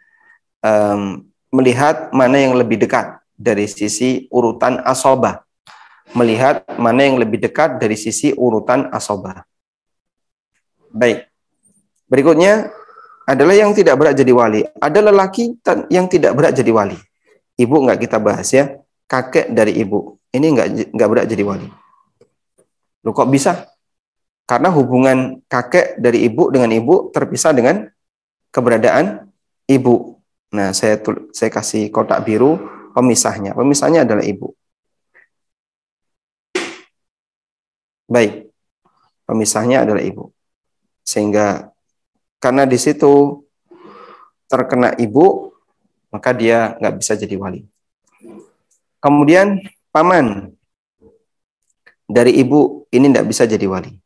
[0.63, 5.43] um, melihat mana yang lebih dekat dari sisi urutan asoba.
[6.15, 9.43] Melihat mana yang lebih dekat dari sisi urutan asoba.
[10.95, 11.27] Baik.
[12.07, 12.71] Berikutnya
[13.27, 14.63] adalah yang tidak berat jadi wali.
[14.79, 15.59] Ada lelaki
[15.91, 16.99] yang tidak berat jadi wali.
[17.59, 18.79] Ibu nggak kita bahas ya.
[19.11, 20.22] Kakek dari ibu.
[20.33, 21.69] Ini nggak nggak berat jadi wali.
[23.05, 23.69] Lu kok bisa?
[24.49, 27.89] Karena hubungan kakek dari ibu dengan ibu terpisah dengan
[28.49, 29.29] keberadaan
[29.69, 30.19] ibu.
[30.53, 31.01] Nah, saya
[31.33, 32.61] saya kasih kotak biru
[32.93, 33.57] pemisahnya.
[33.57, 34.53] Pemisahnya adalah ibu.
[38.09, 38.53] Baik.
[39.25, 40.29] Pemisahnya adalah ibu.
[41.01, 41.73] Sehingga
[42.37, 43.41] karena di situ
[44.51, 45.57] terkena ibu,
[46.13, 47.65] maka dia nggak bisa jadi wali.
[49.01, 49.57] Kemudian
[49.93, 50.51] paman.
[52.13, 53.97] dari ibu ini tidak bisa jadi wali.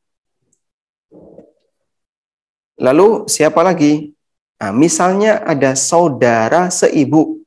[2.79, 4.14] Lalu siapa lagi?
[4.62, 7.42] Nah, misalnya ada saudara seibu.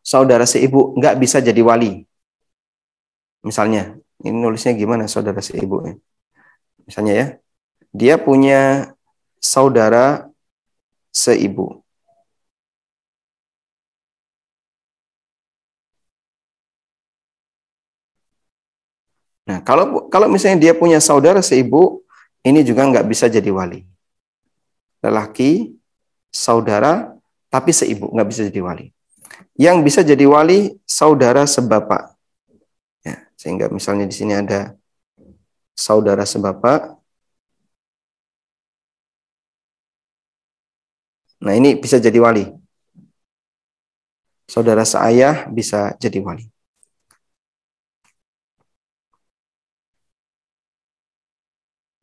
[0.00, 2.08] Saudara seibu nggak bisa jadi wali.
[3.44, 5.84] Misalnya, ini nulisnya gimana saudara seibu?
[6.88, 7.26] Misalnya ya,
[7.92, 8.94] dia punya
[9.44, 10.30] saudara
[11.12, 11.79] seibu.
[19.48, 22.04] Nah, kalau kalau misalnya dia punya saudara seibu,
[22.44, 23.84] ini juga nggak bisa jadi wali.
[25.00, 25.72] Lelaki,
[26.28, 27.16] saudara,
[27.48, 28.86] tapi seibu nggak bisa jadi wali.
[29.56, 32.16] Yang bisa jadi wali saudara sebapak.
[33.04, 34.76] Ya, sehingga misalnya di sini ada
[35.76, 37.00] saudara sebapak.
[41.40, 42.44] Nah, ini bisa jadi wali.
[44.44, 46.44] Saudara seayah bisa jadi wali.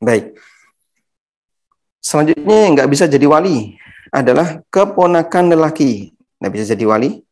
[0.08, 0.40] Baik.
[2.00, 3.76] Selanjutnya yang nggak bisa jadi wali
[4.08, 6.16] adalah keponakan lelaki.
[6.40, 7.28] Nggak bisa jadi wali.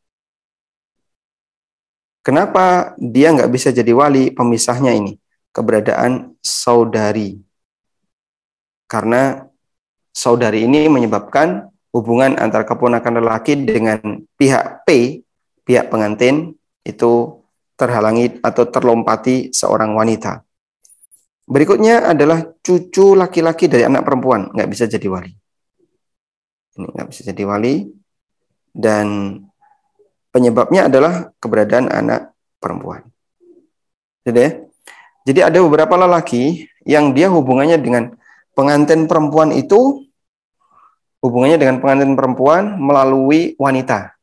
[2.19, 4.27] Kenapa dia nggak bisa jadi wali?
[4.35, 5.15] Pemisahnya ini
[5.55, 7.39] keberadaan saudari.
[8.91, 9.47] Karena
[10.11, 15.23] saudari ini menyebabkan hubungan antara keponakan lelaki dengan pihak P,
[15.63, 17.39] pihak pengantin itu
[17.79, 20.44] terhalangi atau terlompati seorang wanita.
[21.45, 25.31] Berikutnya adalah cucu laki-laki dari anak perempuan, nggak bisa jadi wali.
[26.75, 27.85] Ini nggak bisa jadi wali.
[28.75, 29.39] Dan
[30.33, 33.05] penyebabnya adalah keberadaan anak perempuan.
[34.25, 34.51] Jadi ya.
[35.25, 38.13] Jadi ada beberapa lelaki yang dia hubungannya dengan
[38.53, 40.05] pengantin perempuan itu
[41.25, 44.13] hubungannya dengan pengantin perempuan melalui wanita.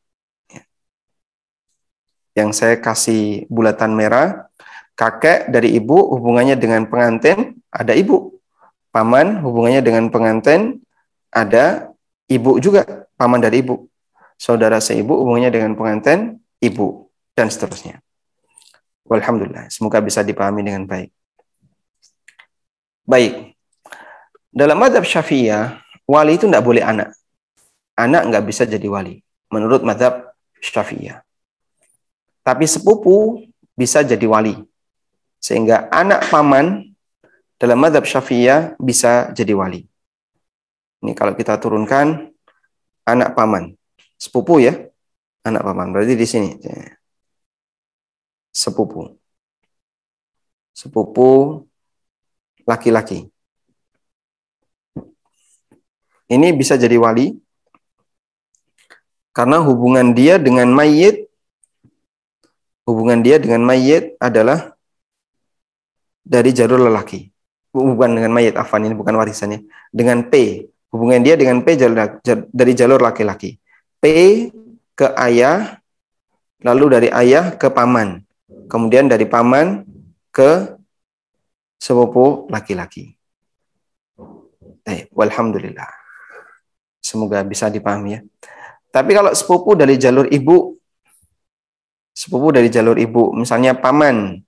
[2.33, 4.47] Yang saya kasih bulatan merah
[4.93, 8.37] kakek dari ibu hubungannya dengan pengantin ada ibu.
[8.93, 10.77] Paman hubungannya dengan pengantin
[11.33, 11.89] ada
[12.29, 13.89] ibu juga, paman dari ibu.
[14.37, 18.01] Saudara seibu hubungannya dengan pengantin ibu dan seterusnya.
[19.09, 21.09] Alhamdulillah, semoga bisa dipahami dengan baik.
[23.03, 23.57] Baik.
[24.53, 27.11] Dalam madhab syafi'iyah, wali itu tidak boleh anak.
[27.97, 29.21] Anak nggak bisa jadi wali.
[29.49, 31.21] Menurut madhab syafi'iyah.
[32.45, 33.43] Tapi sepupu
[33.75, 34.55] bisa jadi wali.
[35.43, 36.95] Sehingga anak paman
[37.59, 39.83] dalam madhab syafi'iyah bisa jadi wali.
[41.03, 42.31] Ini kalau kita turunkan
[43.03, 43.75] anak paman.
[44.15, 44.71] Sepupu ya.
[45.43, 45.91] Anak paman.
[45.91, 46.55] Berarti di sini.
[48.55, 49.19] Sepupu.
[50.71, 51.59] Sepupu
[52.63, 53.27] laki-laki.
[56.31, 57.35] Ini bisa jadi wali
[59.35, 61.27] karena hubungan dia dengan mayit
[62.85, 64.72] hubungan dia dengan mayit adalah
[66.23, 67.27] dari jalur lelaki.
[67.75, 69.67] Bukan dengan mayat afan ini bukan warisannya.
[69.91, 70.65] Dengan P.
[70.93, 73.57] Hubungan dia dengan P jalur, dari jalur laki-laki.
[73.97, 74.05] P
[74.93, 75.81] ke ayah,
[76.61, 78.21] lalu dari ayah ke paman.
[78.69, 79.83] Kemudian dari paman
[80.29, 80.77] ke
[81.81, 83.17] sepupu laki-laki.
[84.83, 85.87] Eh, walhamdulillah.
[87.03, 88.21] Semoga bisa dipahami ya.
[88.93, 90.77] Tapi kalau sepupu dari jalur ibu,
[92.13, 94.42] sepupu dari jalur ibu, misalnya paman,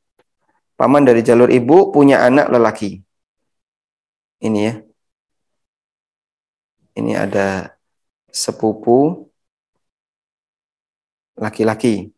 [0.75, 2.99] Paman dari jalur ibu punya anak lelaki.
[4.43, 4.73] Ini ya.
[6.99, 7.75] Ini ada
[8.31, 9.27] sepupu
[11.39, 12.11] laki-laki.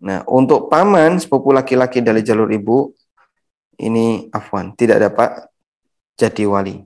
[0.00, 2.92] Nah, untuk paman sepupu laki-laki dari jalur ibu
[3.80, 5.30] ini afwan, tidak dapat
[6.16, 6.76] jadi wali.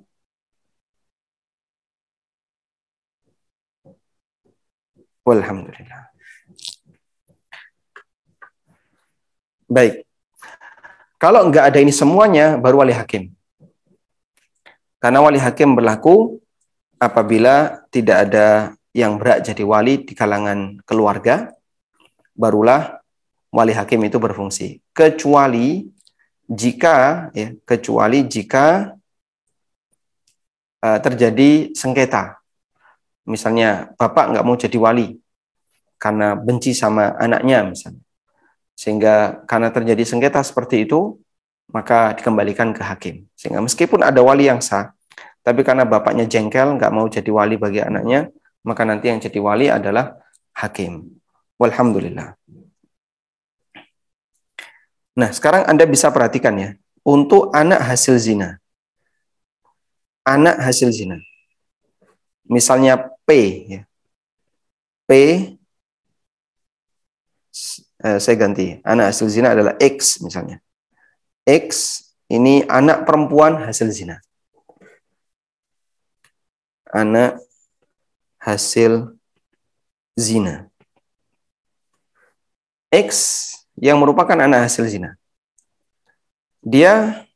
[5.26, 6.10] Walhamdulillah.
[9.70, 10.09] Baik.
[11.20, 13.28] Kalau enggak ada ini semuanya, baru wali hakim.
[14.96, 16.40] Karena wali hakim berlaku
[16.96, 21.52] apabila tidak ada yang berat jadi wali di kalangan keluarga,
[22.32, 23.04] barulah
[23.52, 24.80] wali hakim itu berfungsi.
[24.96, 25.84] Kecuali
[26.48, 28.96] jika, ya, kecuali jika
[30.80, 32.40] uh, terjadi sengketa.
[33.28, 35.20] Misalnya bapak nggak mau jadi wali
[36.00, 38.00] karena benci sama anaknya misalnya
[38.80, 41.20] sehingga karena terjadi sengketa seperti itu,
[41.68, 43.28] maka dikembalikan ke hakim.
[43.36, 44.96] Sehingga meskipun ada wali yang sah,
[45.44, 48.32] tapi karena bapaknya jengkel, nggak mau jadi wali bagi anaknya,
[48.64, 50.16] maka nanti yang jadi wali adalah
[50.56, 51.12] hakim.
[51.60, 52.40] Walhamdulillah.
[55.20, 56.70] Nah, sekarang Anda bisa perhatikan ya,
[57.04, 58.56] untuk anak hasil zina.
[60.24, 61.20] Anak hasil zina.
[62.48, 63.28] Misalnya P
[63.68, 63.82] ya.
[65.04, 65.12] P
[68.04, 70.60] eh, saya ganti anak hasil zina adalah X misalnya
[71.50, 74.22] X ini anak perempuan hasil zina.
[76.86, 77.42] Anak
[78.38, 79.18] hasil
[80.14, 80.70] zina.
[82.90, 83.10] X
[83.78, 85.18] yang merupakan anak hasil zina.
[86.62, 87.26] Dia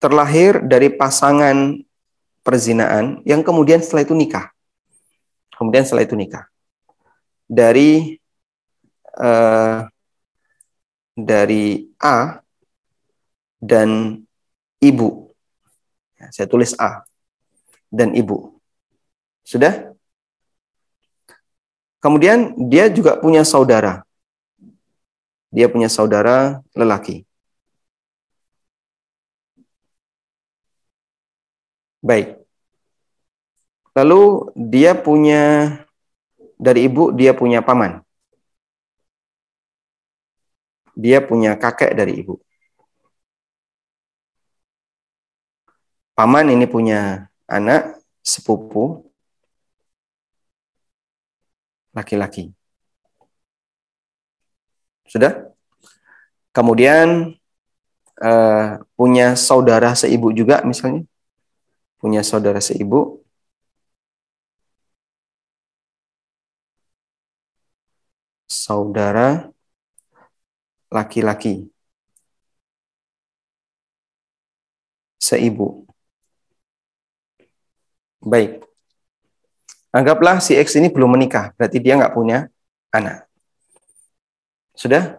[0.00, 1.80] terlahir dari pasangan
[2.44, 4.52] perzinaan yang kemudian setelah itu nikah.
[5.56, 6.44] Kemudian setelah itu nikah.
[7.48, 8.20] Dari
[9.18, 9.86] uh,
[11.14, 12.42] dari A
[13.62, 14.20] dan
[14.82, 15.32] ibu.
[16.20, 17.06] Ya, saya tulis A
[17.88, 18.58] dan ibu.
[19.46, 19.94] Sudah?
[22.04, 24.04] Kemudian dia juga punya saudara.
[25.48, 27.24] Dia punya saudara lelaki.
[32.04, 32.44] Baik.
[33.96, 35.72] Lalu dia punya
[36.60, 38.03] dari ibu dia punya paman.
[40.94, 42.38] Dia punya kakek dari ibu.
[46.14, 49.02] Paman ini punya anak sepupu
[51.90, 52.54] laki-laki.
[55.10, 55.54] Sudah?
[56.54, 57.34] Kemudian
[58.22, 61.02] uh, punya saudara seibu juga misalnya.
[61.98, 63.22] Punya saudara seibu.
[68.46, 69.53] Saudara
[70.94, 71.66] laki-laki.
[75.18, 75.82] Seibu.
[78.22, 78.62] Baik.
[79.90, 82.46] Anggaplah si X ini belum menikah, berarti dia nggak punya
[82.94, 83.26] anak.
[84.74, 85.18] Sudah?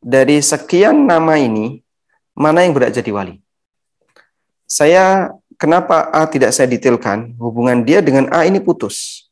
[0.00, 1.80] Dari sekian nama ini,
[2.36, 3.40] mana yang berat jadi wali?
[4.64, 7.36] Saya, kenapa A tidak saya detailkan?
[7.36, 9.28] Hubungan dia dengan A ini putus.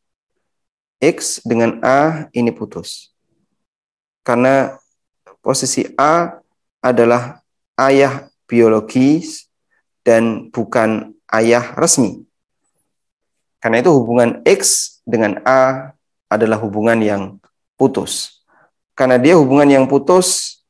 [1.01, 3.13] X dengan A ini putus.
[4.25, 4.77] Karena
[5.45, 6.41] posisi A
[6.81, 7.45] adalah
[7.77, 9.53] ayah biologis
[10.01, 12.25] dan bukan ayah resmi.
[13.61, 15.93] Karena itu hubungan X dengan A
[16.33, 17.23] adalah hubungan yang
[17.77, 18.41] putus.
[18.97, 20.61] Karena dia hubungan yang putus,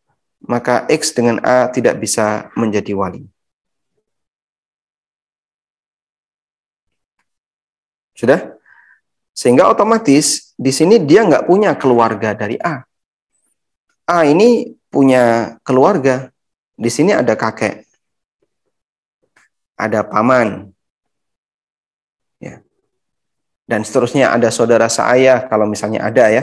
[0.43, 3.23] maka X dengan A tidak bisa menjadi wali.
[8.15, 8.55] Sudah?
[9.35, 12.87] Sehingga otomatis di sini dia nggak punya keluarga dari A.
[14.05, 16.29] A ini punya keluarga.
[16.75, 17.87] Di sini ada kakek,
[19.79, 20.75] ada paman,
[23.65, 26.43] dan seterusnya ada saudara seayah kalau misalnya ada ya.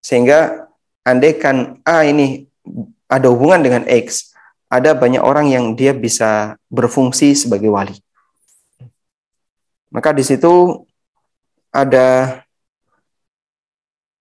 [0.00, 0.68] Sehingga
[1.04, 2.48] andaikan A ini
[3.06, 4.32] ada hubungan dengan X,
[4.72, 7.94] ada banyak orang yang dia bisa berfungsi sebagai wali.
[9.92, 10.84] Maka di situ
[11.70, 12.40] ada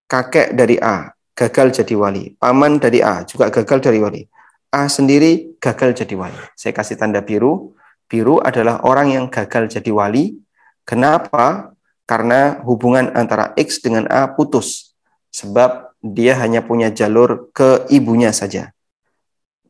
[0.05, 4.23] kakek dari A gagal jadi wali, paman dari A juga gagal dari wali.
[4.71, 6.39] A sendiri gagal jadi wali.
[6.55, 7.75] Saya kasih tanda biru.
[8.07, 10.39] Biru adalah orang yang gagal jadi wali.
[10.85, 11.75] Kenapa?
[12.05, 14.93] karena hubungan antara X dengan A putus
[15.33, 18.71] sebab dia hanya punya jalur ke ibunya saja.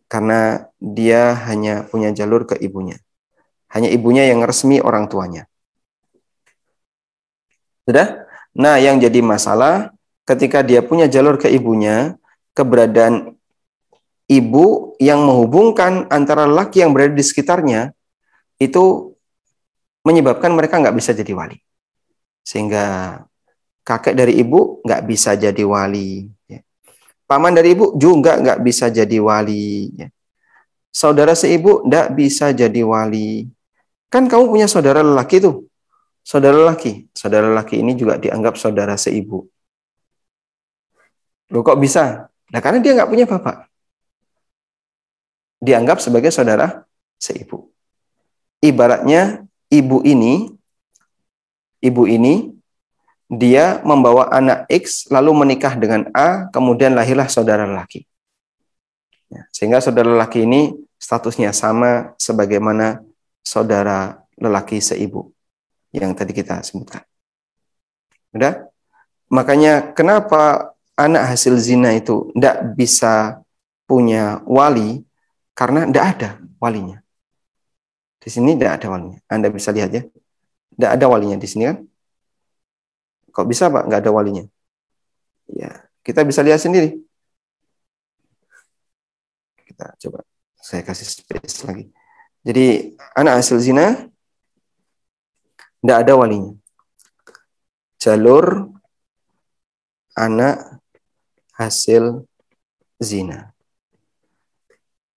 [0.06, 3.02] Karena dia hanya punya jalur ke ibunya.
[3.72, 5.50] Hanya ibunya yang resmi orang tuanya.
[7.88, 8.28] Sudah?
[8.56, 9.95] Nah, yang jadi masalah
[10.26, 12.18] ketika dia punya jalur ke ibunya,
[12.58, 13.38] keberadaan
[14.26, 17.94] ibu yang menghubungkan antara laki yang berada di sekitarnya
[18.58, 19.14] itu
[20.06, 21.58] menyebabkan mereka nggak bisa jadi wali.
[22.46, 23.18] Sehingga
[23.86, 26.30] kakek dari ibu nggak bisa jadi wali.
[26.50, 26.62] Ya.
[27.30, 29.94] Paman dari ibu juga nggak bisa jadi wali.
[29.94, 30.10] Ya.
[30.90, 33.50] Saudara seibu nggak bisa jadi wali.
[34.10, 35.66] Kan kamu punya saudara lelaki tuh.
[36.26, 37.10] Saudara lelaki.
[37.14, 39.46] Saudara lelaki ini juga dianggap saudara seibu.
[41.54, 42.30] Loh kok bisa?
[42.50, 43.70] Nah karena dia nggak punya bapak.
[45.62, 46.86] Dianggap sebagai saudara
[47.18, 47.70] seibu.
[48.62, 50.50] Ibaratnya ibu ini
[51.82, 52.56] ibu ini
[53.26, 58.06] dia membawa anak X lalu menikah dengan A, kemudian lahirlah saudara lelaki.
[59.34, 63.02] Ya, sehingga saudara lelaki ini statusnya sama sebagaimana
[63.42, 65.34] saudara lelaki seibu
[65.90, 67.02] yang tadi kita sebutkan.
[68.36, 68.70] Udah?
[69.32, 73.44] Makanya kenapa anak hasil zina itu tidak bisa
[73.86, 75.04] punya wali
[75.54, 76.30] karena tidak ada
[76.60, 76.98] walinya.
[78.20, 79.20] Di sini tidak ada walinya.
[79.30, 80.04] Anda bisa lihat ya.
[80.76, 81.78] Tidak ada walinya di sini kan?
[83.30, 84.44] Kok bisa Pak nggak ada walinya?
[85.52, 87.00] Ya, kita bisa lihat sendiri.
[89.62, 90.26] Kita coba
[90.58, 91.92] saya kasih space lagi.
[92.42, 94.10] Jadi anak hasil zina
[95.84, 96.58] tidak ada walinya.
[98.02, 98.74] Jalur
[100.18, 100.82] anak
[101.56, 102.28] hasil
[103.02, 103.56] zina.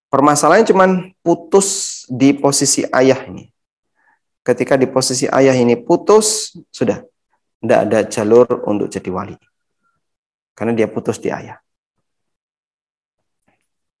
[0.09, 3.45] Permasalahannya cuman putus di posisi ayah ini.
[4.41, 7.05] Ketika di posisi ayah ini putus, sudah
[7.61, 9.37] tidak ada jalur untuk jadi wali.
[10.57, 11.61] Karena dia putus di ayah.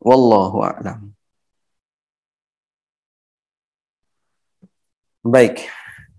[0.01, 1.13] Wallahu a'lam.
[5.21, 5.67] Baik,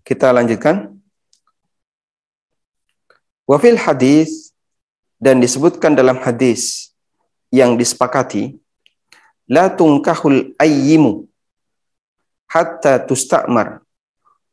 [0.06, 1.00] kita lanjutkan.
[3.48, 4.49] Wafil hadis
[5.20, 6.90] dan disebutkan dalam hadis
[7.52, 8.56] yang disepakati
[9.44, 11.28] la tungkahul ayyimu
[12.48, 13.84] hatta tusta'mar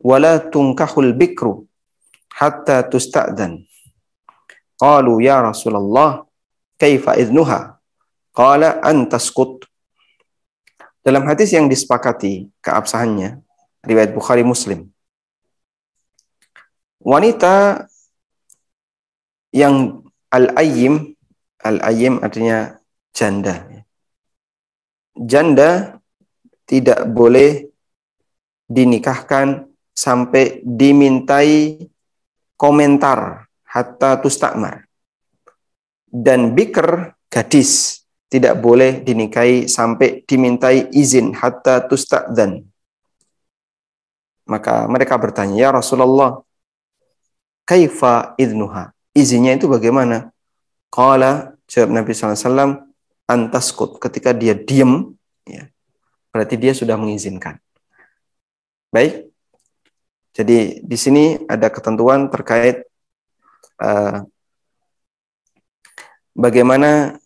[0.04, 1.66] wala tungkahul bikru
[2.38, 3.66] hatta tusta'dan.
[4.78, 6.22] Qalu ya Rasulullah,
[6.78, 7.82] kaifa idnuha?
[8.30, 9.66] Qala antaskut.
[11.02, 13.42] Dalam hadis yang disepakati keabsahannya,
[13.82, 14.94] riwayat Bukhari Muslim.
[17.02, 17.88] Wanita
[19.50, 21.16] yang al-ayyim,
[21.64, 22.78] al-ayyim artinya
[23.16, 23.66] janda.
[25.18, 25.98] Janda
[26.68, 27.72] tidak boleh
[28.68, 29.66] dinikahkan
[29.96, 31.80] sampai dimintai
[32.60, 34.86] komentar hatta tustakmar.
[36.08, 42.68] Dan biker gadis tidak boleh dinikahi sampai dimintai izin hatta tustakdan.
[44.48, 46.44] Maka mereka bertanya, "Ya Rasulullah,
[47.68, 50.30] kaifa idnuha?" Izinnya itu bagaimana?
[50.94, 52.86] Qala jawab Nabi SAW,
[53.26, 53.98] antaskut.
[53.98, 55.66] Ketika dia diam, ya,
[56.30, 57.58] berarti dia sudah mengizinkan.
[58.94, 59.34] Baik.
[60.38, 62.86] Jadi di sini ada ketentuan terkait
[63.82, 64.22] uh,
[66.38, 67.18] bagaimana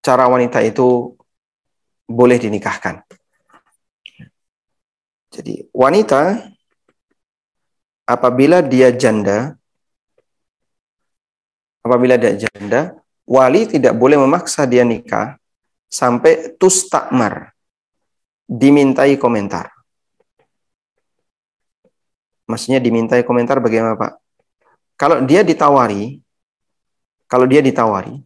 [0.00, 1.20] cara wanita itu
[2.08, 3.04] boleh dinikahkan.
[5.30, 6.48] Jadi wanita
[8.08, 9.59] apabila dia janda,
[11.80, 15.36] apabila dia janda, wali tidak boleh memaksa dia nikah
[15.90, 17.52] sampai tustakmar,
[18.46, 19.72] dimintai komentar.
[22.50, 24.12] Maksudnya dimintai komentar bagaimana Pak?
[24.98, 26.18] Kalau dia ditawari,
[27.30, 28.18] kalau dia ditawari,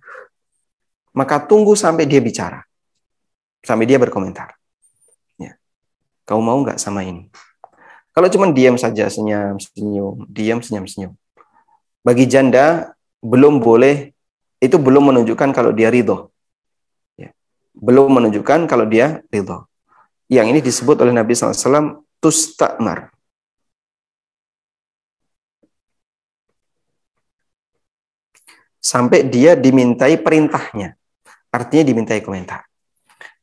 [1.12, 2.64] maka tunggu sampai dia bicara.
[3.61, 4.57] Sampai dia berkomentar.
[5.36, 5.57] Ya.
[6.24, 7.28] Kau mau nggak sama ini?
[8.14, 11.12] Kalau cuma diam saja, senyum, senyum, diam, senyum, senyum.
[12.00, 14.12] Bagi janda, belum boleh,
[14.60, 16.28] itu belum menunjukkan kalau dia ridho.
[17.16, 17.32] Ya.
[17.72, 19.64] Belum menunjukkan kalau dia ridho.
[20.28, 23.14] Yang ini disebut oleh Nabi SAW, tustakmar.
[28.84, 30.92] sampai dia dimintai perintahnya.
[31.48, 32.68] Artinya dimintai komentar.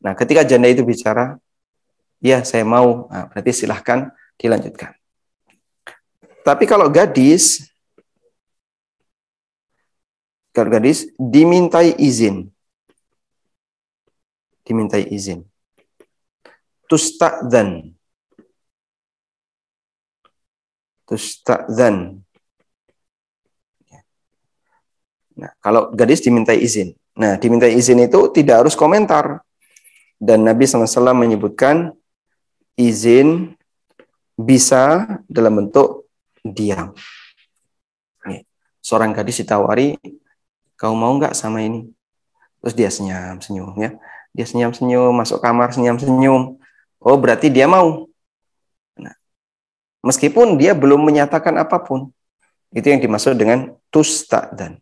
[0.05, 1.41] Nah, ketika janda itu bicara,
[2.21, 4.93] ya saya mau, nah, berarti silahkan dilanjutkan.
[6.45, 7.70] Tapi kalau gadis,
[10.51, 12.51] kalau gadis dimintai izin,
[14.67, 15.47] dimintai izin.
[16.91, 17.95] Tusta'dan.
[21.07, 22.19] Tusta'dan.
[25.39, 26.91] Nah, kalau gadis dimintai izin.
[27.15, 29.39] Nah, dimintai izin itu tidak harus komentar.
[30.21, 31.95] Dan Nabi SAW menyebutkan
[32.75, 33.55] izin
[34.35, 36.11] bisa dalam bentuk
[36.43, 36.91] diam.
[38.81, 39.93] Seorang gadis ditawari,
[40.81, 41.93] kau mau nggak sama ini?
[42.65, 43.93] Terus dia senyum-senyum ya.
[44.33, 46.57] Dia senyum-senyum, masuk kamar senyum-senyum.
[46.97, 48.09] Oh, berarti dia mau.
[48.97, 49.13] Nah,
[50.01, 52.09] meskipun dia belum menyatakan apa pun.
[52.73, 54.81] Itu yang dimaksud dengan tusta dan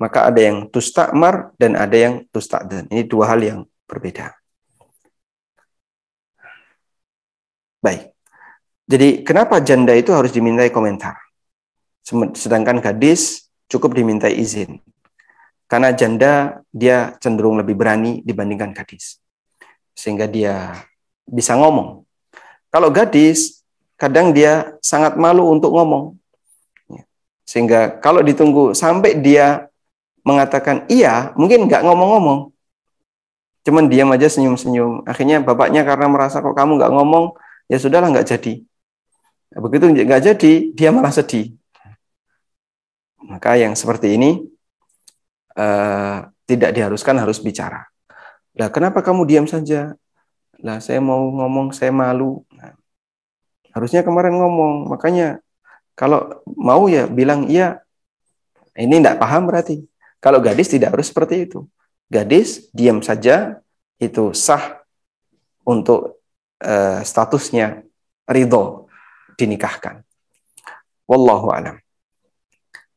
[0.00, 2.88] maka ada yang tustakmar dan ada yang tustakdan.
[2.88, 4.32] Ini dua hal yang berbeda.
[7.80, 8.12] Baik.
[8.90, 11.14] Jadi kenapa janda itu harus dimintai komentar?
[12.34, 14.82] Sedangkan gadis cukup dimintai izin.
[15.70, 19.22] Karena janda dia cenderung lebih berani dibandingkan gadis.
[19.94, 20.74] Sehingga dia
[21.22, 22.02] bisa ngomong.
[22.74, 23.62] Kalau gadis,
[23.94, 26.18] kadang dia sangat malu untuk ngomong.
[27.46, 29.70] Sehingga kalau ditunggu sampai dia
[30.26, 32.50] mengatakan iya, mungkin nggak ngomong-ngomong.
[33.62, 35.06] Cuman diam aja senyum-senyum.
[35.06, 37.38] Akhirnya bapaknya karena merasa kok kamu nggak ngomong,
[37.70, 38.66] ya sudahlah nggak jadi.
[39.54, 41.54] Begitu nggak jadi, dia malah sedih.
[43.22, 44.42] Maka yang seperti ini
[45.56, 47.86] uh, tidak diharuskan harus bicara.
[48.58, 49.94] Lah kenapa kamu diam saja?
[50.60, 52.42] Lah saya mau ngomong, saya malu.
[52.52, 52.74] Nah,
[53.72, 54.90] harusnya kemarin ngomong.
[54.90, 55.40] Makanya
[55.94, 57.80] kalau mau ya bilang iya.
[58.74, 59.82] Ini tidak paham berarti.
[60.22, 61.66] Kalau gadis tidak harus seperti itu.
[62.10, 63.60] Gadis diam saja
[64.00, 64.80] itu sah
[65.66, 66.22] untuk
[66.64, 67.84] uh, statusnya
[68.28, 68.88] ridho
[69.36, 70.02] dinikahkan.
[71.08, 71.76] Wallahu alam.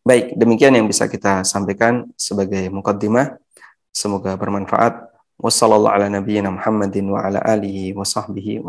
[0.04, 3.40] Baik, demikian yang bisa kita sampaikan sebagai mukaddimah.
[3.88, 5.00] Semoga bermanfaat.
[5.40, 8.60] Wassallallahu ala nabiyyina Muhammadin wa ala alihi wa sahbihi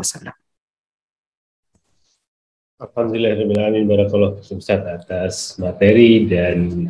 [4.95, 6.87] atas materi dan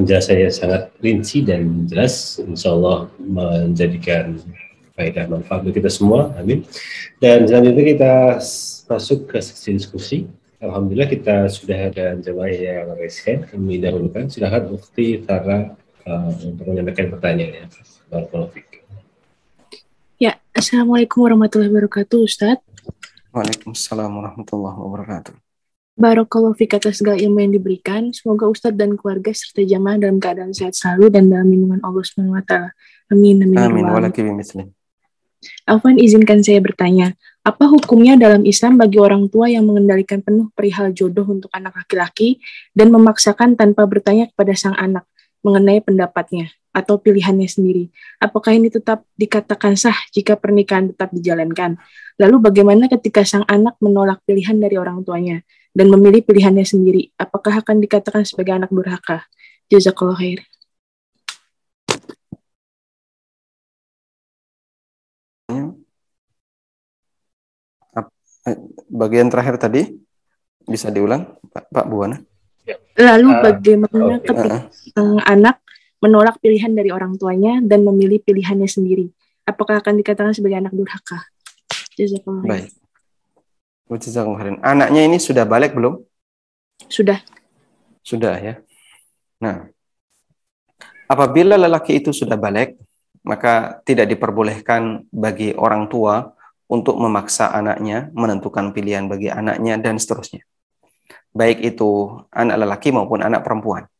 [0.00, 2.40] penjelasan yang sangat rinci dan jelas.
[2.40, 4.40] Insya Allah menjadikan
[4.96, 6.32] faedah manfaat bagi kita semua.
[6.40, 6.64] Amin.
[7.20, 8.12] Dan selanjutnya kita
[8.88, 10.18] masuk ke sesi diskusi.
[10.64, 13.44] Alhamdulillah kita sudah ada jemaah yang resken.
[13.44, 14.32] Kami dahulukan.
[14.32, 15.76] Silahkan Ukti Tara
[16.08, 17.68] uh, untuk menyampaikan pertanyaannya.
[18.08, 18.48] Barakallah
[20.16, 22.64] Ya, Assalamualaikum warahmatullahi wabarakatuh, Ustadz.
[23.36, 25.34] Waalaikumsalam warahmatullahi wabarakatuh.
[26.00, 28.02] Barakallahu atas segala ilmu yang diberikan.
[28.16, 32.40] Semoga Ustadz dan keluarga serta jamaah dalam keadaan sehat selalu dan dalam lindungan Allah Subhanahu
[32.40, 32.72] wa taala.
[33.12, 33.58] Amin amin.
[33.58, 33.84] ya Amin.
[33.84, 34.40] rabbal alamin.
[34.40, 34.72] Walaki.
[35.68, 37.12] Afwan izinkan saya bertanya,
[37.44, 42.40] apa hukumnya dalam Islam bagi orang tua yang mengendalikan penuh perihal jodoh untuk anak laki-laki
[42.72, 45.04] dan memaksakan tanpa bertanya kepada sang anak
[45.44, 47.92] mengenai pendapatnya atau pilihannya sendiri?
[48.16, 51.76] Apakah ini tetap dikatakan sah jika pernikahan tetap dijalankan?
[52.16, 55.44] Lalu bagaimana ketika sang anak menolak pilihan dari orang tuanya
[55.76, 57.12] dan memilih pilihannya sendiri?
[57.20, 59.28] Apakah akan dikatakan sebagai anak durhaka?
[59.68, 60.40] Jazakallah khair.
[65.48, 65.84] Eh,
[68.92, 69.88] Bagian terakhir tadi
[70.68, 72.20] bisa diulang, Pak, Pak Buwana?
[72.94, 74.24] Lalu Ah, bagaimana oke.
[74.28, 75.60] ketika sang anak
[76.00, 79.08] menolak pilihan dari orang tuanya dan memilih pilihannya sendiri?
[79.44, 81.24] Apakah akan dikatakan sebagai anak durhaka?
[82.44, 82.72] Baik.
[84.64, 86.00] Anaknya ini sudah balik belum?
[86.88, 87.20] Sudah.
[88.04, 88.54] Sudah ya.
[89.40, 89.68] Nah,
[91.08, 92.76] apabila lelaki itu sudah balik,
[93.24, 96.33] maka tidak diperbolehkan bagi orang tua
[96.68, 100.42] untuk memaksa anaknya menentukan pilihan bagi anaknya dan seterusnya.
[101.34, 103.90] Baik itu anak lelaki maupun anak perempuan.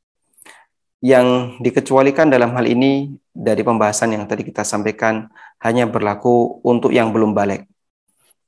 [1.04, 5.28] Yang dikecualikan dalam hal ini dari pembahasan yang tadi kita sampaikan
[5.60, 7.68] hanya berlaku untuk yang belum balik.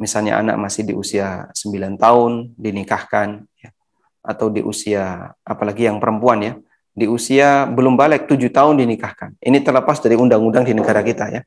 [0.01, 3.71] Misalnya anak masih di usia 9 tahun dinikahkan ya,
[4.25, 6.53] atau di usia apalagi yang perempuan ya,
[6.97, 9.37] di usia belum balik 7 tahun dinikahkan.
[9.41, 11.41] Ini terlepas dari undang-undang di negara kita ya.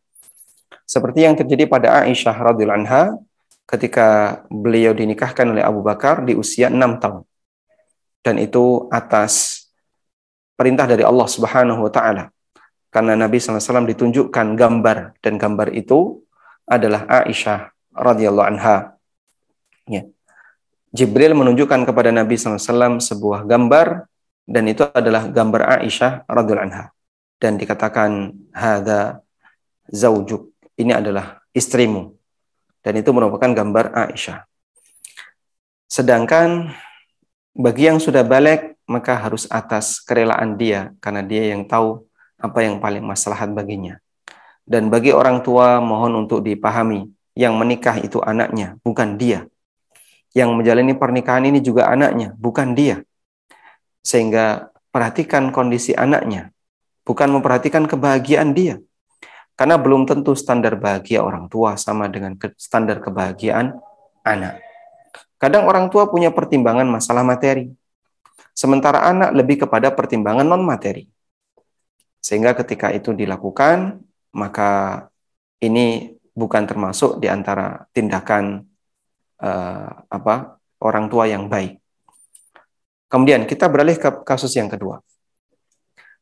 [0.89, 3.13] Seperti yang terjadi pada Aisyah radhiyallahu anha
[3.69, 7.21] ketika beliau dinikahkan oleh Abu Bakar di usia 6 tahun.
[8.25, 9.65] Dan itu atas
[10.57, 12.33] perintah dari Allah Subhanahu wa taala.
[12.89, 16.25] Karena Nabi SAW ditunjukkan gambar dan gambar itu
[16.65, 18.97] adalah Aisyah radhiyallahu anha.
[19.85, 20.09] Ya.
[20.89, 24.09] Jibril menunjukkan kepada Nabi SAW sebuah gambar
[24.49, 26.89] dan itu adalah gambar Aisyah radhiyallahu anha
[27.37, 29.21] dan dikatakan hada
[29.93, 30.49] zaujuk
[30.79, 32.15] ini adalah istrimu
[32.79, 34.47] dan itu merupakan gambar Aisyah.
[35.91, 36.71] Sedangkan
[37.51, 42.07] bagi yang sudah balik maka harus atas kerelaan dia karena dia yang tahu
[42.39, 43.99] apa yang paling maslahat baginya.
[44.63, 49.49] Dan bagi orang tua mohon untuk dipahami yang menikah itu anaknya, bukan dia.
[50.31, 53.01] Yang menjalani pernikahan ini juga anaknya, bukan dia.
[54.05, 56.53] Sehingga perhatikan kondisi anaknya,
[57.01, 58.77] bukan memperhatikan kebahagiaan dia.
[59.59, 63.75] Karena belum tentu standar bahagia orang tua sama dengan standar kebahagiaan
[64.23, 64.63] anak.
[65.35, 67.67] Kadang orang tua punya pertimbangan masalah materi,
[68.55, 71.11] sementara anak lebih kepada pertimbangan non-materi.
[72.23, 73.99] Sehingga ketika itu dilakukan,
[74.31, 75.03] maka
[75.59, 78.63] ini bukan termasuk di antara tindakan
[79.43, 81.83] eh, apa orang tua yang baik.
[83.11, 85.03] Kemudian kita beralih ke kasus yang kedua.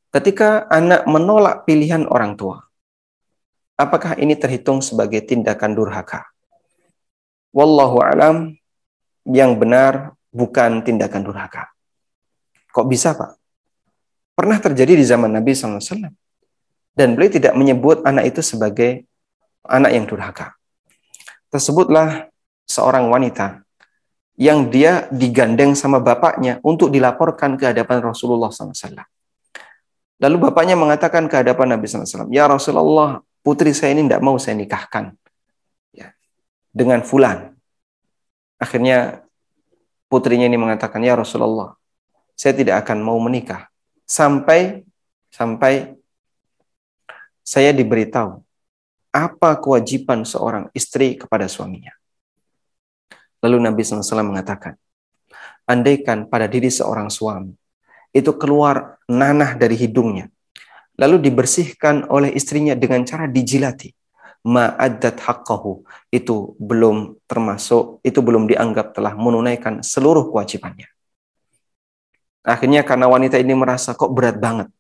[0.10, 2.66] Ketika anak menolak pilihan orang tua,
[3.78, 6.26] apakah ini terhitung sebagai tindakan durhaka?
[7.54, 8.58] Wallahu alam,
[9.24, 11.72] yang benar bukan tindakan durhaka.
[12.74, 13.38] Kok bisa, Pak?
[14.38, 16.14] Pernah terjadi di zaman Nabi SAW.
[16.98, 19.06] Dan beliau tidak menyebut anak itu sebagai
[19.66, 20.58] anak yang durhaka.
[21.54, 22.30] Tersebutlah
[22.66, 23.62] seorang wanita
[24.38, 29.02] yang dia digandeng sama bapaknya untuk dilaporkan ke hadapan Rasulullah SAW.
[30.18, 34.56] Lalu bapaknya mengatakan ke hadapan Nabi SAW, Ya Rasulullah, putri saya ini tidak mau saya
[34.58, 35.14] nikahkan
[35.94, 36.14] ya,
[36.72, 37.54] dengan fulan.
[38.58, 39.22] Akhirnya
[40.10, 41.78] putrinya ini mengatakan, Ya Rasulullah,
[42.34, 43.70] saya tidak akan mau menikah
[44.08, 44.88] sampai
[45.34, 45.98] sampai
[47.44, 48.44] saya diberitahu
[49.12, 51.96] apa kewajiban seorang istri kepada suaminya.
[53.42, 54.76] Lalu Nabi SAW mengatakan,
[55.66, 57.54] andaikan pada diri seorang suami
[58.16, 60.32] itu keluar nanah dari hidungnya,
[60.98, 63.93] lalu dibersihkan oleh istrinya dengan cara dijilati,
[64.43, 70.89] ma'addat haqqahu, itu belum termasuk, itu belum dianggap telah menunaikan seluruh kewajibannya.
[72.48, 74.72] Akhirnya karena wanita ini merasa kok berat banget.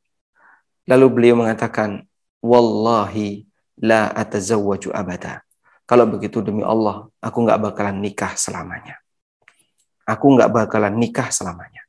[0.87, 2.07] Lalu beliau mengatakan,
[2.39, 3.43] Wallahi
[3.83, 5.43] la atazawwaju abada.
[5.83, 8.99] Kalau begitu demi Allah, aku nggak bakalan nikah selamanya.
[10.07, 11.83] Aku nggak bakalan nikah selamanya.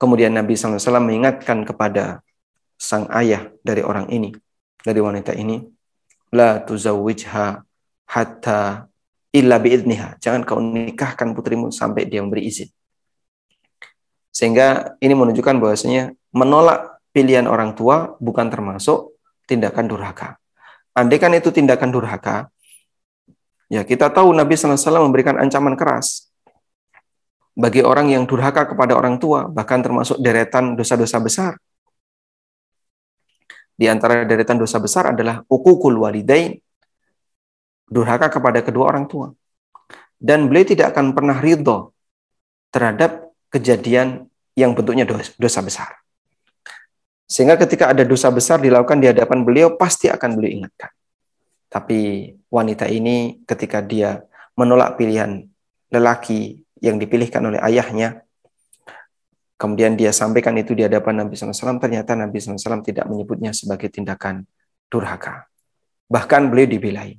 [0.00, 2.24] Kemudian Nabi SAW mengingatkan kepada
[2.78, 4.30] sang ayah dari orang ini,
[4.78, 5.58] dari wanita ini,
[6.32, 7.46] la tuzawwijha
[8.06, 8.86] hatta
[9.34, 10.22] illa biidniha.
[10.22, 12.70] Jangan kau nikahkan putrimu sampai dia memberi izin.
[14.30, 19.18] Sehingga ini menunjukkan bahwasanya menolak pilihan orang tua bukan termasuk
[19.50, 20.38] tindakan durhaka.
[20.94, 22.46] Andai kan itu tindakan durhaka,
[23.66, 26.30] ya kita tahu Nabi SAW memberikan ancaman keras
[27.58, 31.52] bagi orang yang durhaka kepada orang tua, bahkan termasuk deretan dosa-dosa besar.
[33.78, 36.58] Di antara deretan dosa besar adalah ukukul walidain,
[37.86, 39.30] durhaka kepada kedua orang tua.
[40.18, 41.94] Dan beliau tidak akan pernah ridho
[42.74, 44.26] terhadap kejadian
[44.58, 45.06] yang bentuknya
[45.38, 45.94] dosa, besar.
[47.30, 50.90] Sehingga ketika ada dosa besar dilakukan di hadapan beliau, pasti akan beliau ingatkan.
[51.70, 54.26] Tapi wanita ini ketika dia
[54.58, 55.46] menolak pilihan
[55.94, 58.26] lelaki yang dipilihkan oleh ayahnya,
[59.58, 64.46] kemudian dia sampaikan itu di hadapan Nabi SAW, ternyata Nabi SAW tidak menyebutnya sebagai tindakan
[64.86, 65.50] durhaka.
[66.08, 67.18] Bahkan beliau dibelai.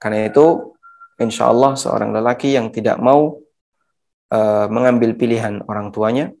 [0.00, 0.78] Karena itu,
[1.20, 3.42] insya Allah seorang lelaki yang tidak mau
[4.32, 6.32] uh, mengambil pilihan orang tuanya,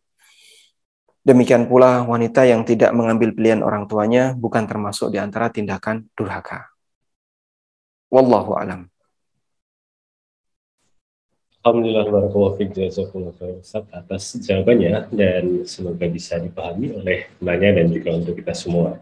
[1.20, 6.72] Demikian pula wanita yang tidak mengambil pilihan orang tuanya bukan termasuk di antara tindakan durhaka.
[8.08, 8.88] Wallahu alam.
[11.60, 12.08] Alhamdulillah
[13.60, 18.96] Ustaz atas jawabannya dan semoga bisa dipahami oleh penanya dan juga untuk kita semua.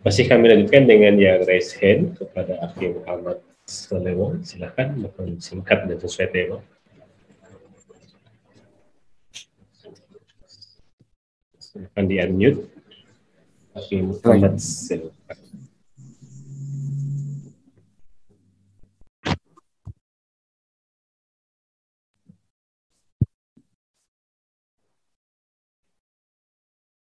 [0.00, 4.40] Masih kami lanjutkan dengan yang raise hand kepada Akhil Muhammad Salewong.
[4.40, 5.04] Silakan
[5.36, 6.58] singkat dan sesuai tema.
[11.78, 12.66] akan di unmute.
[13.76, 14.58] Oke, Muhammad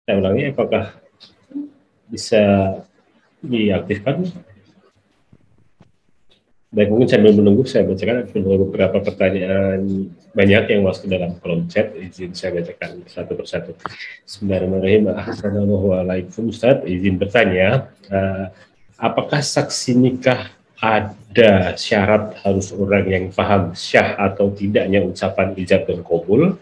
[0.04, 1.00] Saya ulangi, apakah
[2.12, 2.42] bisa
[3.40, 4.28] diaktifkan
[6.74, 11.94] Baik, mungkin sambil menunggu saya bacakan beberapa pertanyaan banyak yang masuk dalam kolom chat.
[11.96, 13.72] Izin saya bacakan satu persatu.
[14.26, 15.14] Bismillahirrahmanirrahim.
[15.14, 16.82] Assalamualaikum Ustaz.
[16.84, 18.52] Izin bertanya, uh,
[19.00, 20.50] apakah saksi nikah
[20.82, 26.58] ada syarat harus orang yang paham syah atau tidaknya ucapan ijab dan kabul?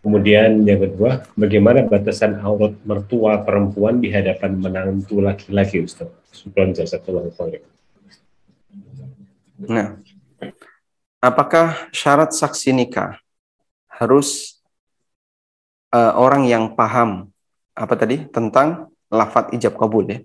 [0.00, 6.08] Kemudian yang kedua, bagaimana batasan aurat mertua perempuan di hadapan menantu laki-laki, Ustaz?
[6.56, 7.68] Jazakallahu khairan.
[9.60, 10.00] Nah,
[11.20, 13.20] apakah syarat saksi nikah
[13.92, 14.56] harus
[15.92, 17.28] uh, orang yang paham
[17.76, 20.24] apa tadi tentang lafat ijab kabul ya?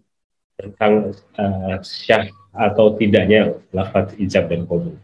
[0.55, 4.95] Tentang uh, syah atau tidaknya lafat ijab dan kabul.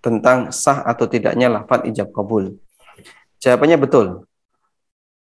[0.00, 2.56] Tentang sah atau tidaknya lafat ijab kabul.
[3.40, 4.06] Jawabannya betul.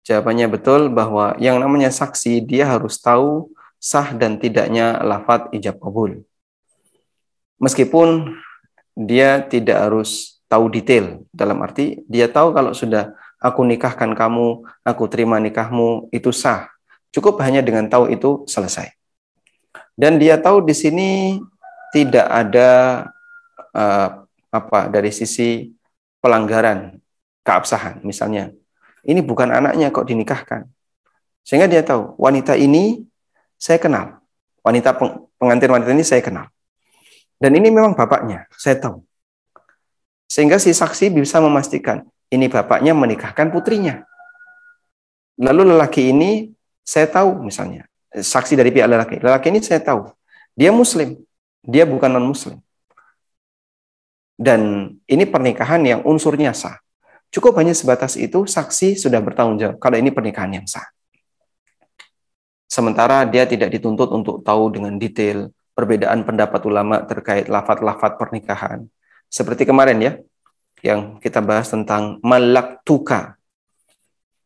[0.05, 3.51] Jawabannya betul bahwa yang namanya saksi dia harus tahu
[3.83, 6.23] sah dan tidaknya lafat ijab kabul
[7.63, 8.39] meskipun
[8.95, 15.05] dia tidak harus tahu detail dalam arti dia tahu kalau sudah aku nikahkan kamu, aku
[15.11, 16.71] terima nikahmu itu sah.
[17.11, 18.95] Cukup hanya dengan tahu itu selesai.
[19.99, 21.37] Dan dia tahu di sini
[21.93, 22.71] tidak ada
[23.75, 24.09] uh,
[24.49, 25.75] apa dari sisi
[26.23, 27.02] pelanggaran
[27.43, 28.51] keabsahan misalnya.
[29.03, 30.71] Ini bukan anaknya kok dinikahkan.
[31.43, 33.03] Sehingga dia tahu wanita ini
[33.59, 34.23] saya kenal.
[34.63, 34.95] Wanita
[35.39, 36.47] pengantin wanita ini saya kenal.
[37.43, 39.03] Dan ini memang bapaknya, saya tahu.
[40.31, 44.07] Sehingga si saksi bisa memastikan ini bapaknya menikahkan putrinya.
[45.43, 46.55] Lalu lelaki ini
[46.87, 49.19] saya tahu misalnya, saksi dari pihak lelaki.
[49.19, 50.15] Lelaki ini saya tahu,
[50.55, 51.19] dia muslim,
[51.67, 52.63] dia bukan non-muslim.
[54.39, 56.79] Dan ini pernikahan yang unsurnya sah.
[57.33, 60.85] Cukup hanya sebatas itu, saksi sudah bertanggung jawab kalau ini pernikahan yang sah.
[62.69, 68.85] Sementara dia tidak dituntut untuk tahu dengan detail perbedaan pendapat ulama terkait lafat-lafat pernikahan.
[69.33, 70.13] Seperti kemarin ya,
[70.85, 73.41] yang kita bahas tentang malak tuka.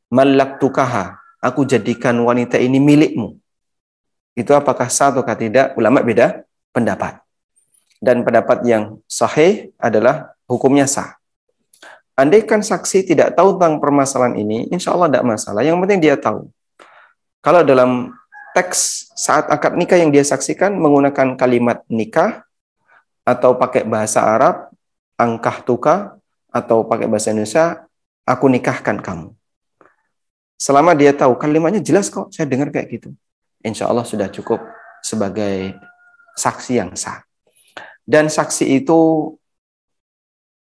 [0.07, 3.35] Malak tukaha, aku jadikan wanita ini milikmu.
[4.39, 5.75] Itu apakah sah atau tidak?
[5.75, 7.19] Ulama beda pendapat.
[7.99, 11.16] Dan pendapat yang sahih adalah hukumnya sah.
[12.17, 15.61] Andaikan saksi tidak tahu tentang permasalahan ini, insya Allah tidak masalah.
[15.61, 16.49] Yang penting dia tahu.
[17.45, 18.17] Kalau dalam
[18.57, 22.49] teks saat akad nikah yang dia saksikan menggunakan kalimat nikah
[23.21, 24.73] atau pakai bahasa Arab,
[25.21, 26.17] angkah tuka,
[26.49, 27.85] atau pakai bahasa Indonesia,
[28.25, 29.37] aku nikahkan kamu.
[30.57, 33.13] Selama dia tahu kalimatnya jelas kok, saya dengar kayak gitu.
[33.61, 34.65] Insya Allah sudah cukup
[35.05, 35.77] sebagai
[36.33, 37.21] saksi yang sah.
[38.09, 38.97] Dan saksi itu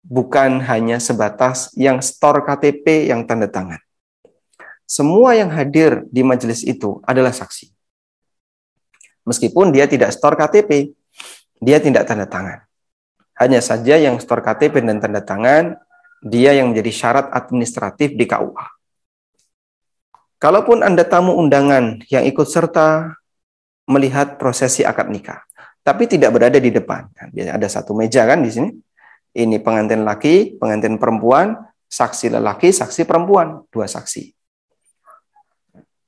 [0.07, 3.83] bukan hanya sebatas yang store KTP yang tanda tangan.
[4.87, 7.67] Semua yang hadir di majelis itu adalah saksi.
[9.27, 10.95] Meskipun dia tidak store KTP,
[11.59, 12.63] dia tidak tanda tangan.
[13.35, 15.75] Hanya saja yang store KTP dan tanda tangan,
[16.23, 18.65] dia yang menjadi syarat administratif di KUA.
[20.39, 23.19] Kalaupun Anda tamu undangan yang ikut serta
[23.89, 25.43] melihat prosesi akad nikah,
[25.83, 27.09] tapi tidak berada di depan.
[27.35, 28.69] Ada satu meja kan di sini.
[29.37, 31.53] Ini pengantin laki, pengantin perempuan,
[31.85, 34.33] saksi lelaki, saksi perempuan, dua saksi.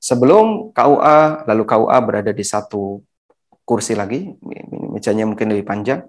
[0.02, 3.06] Sebelum KUA, lalu KUA berada di satu
[3.68, 4.34] kursi lagi,
[4.90, 6.02] mejanya mungkin lebih panjang.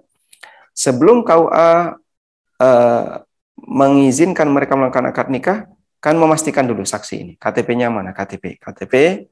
[0.73, 1.69] Sebelum KUA
[2.57, 3.05] eh,
[3.69, 5.69] mengizinkan mereka melakukan akad nikah,
[6.01, 8.57] kan memastikan dulu saksi ini, KTP-nya mana, KTP.
[8.57, 9.27] KTP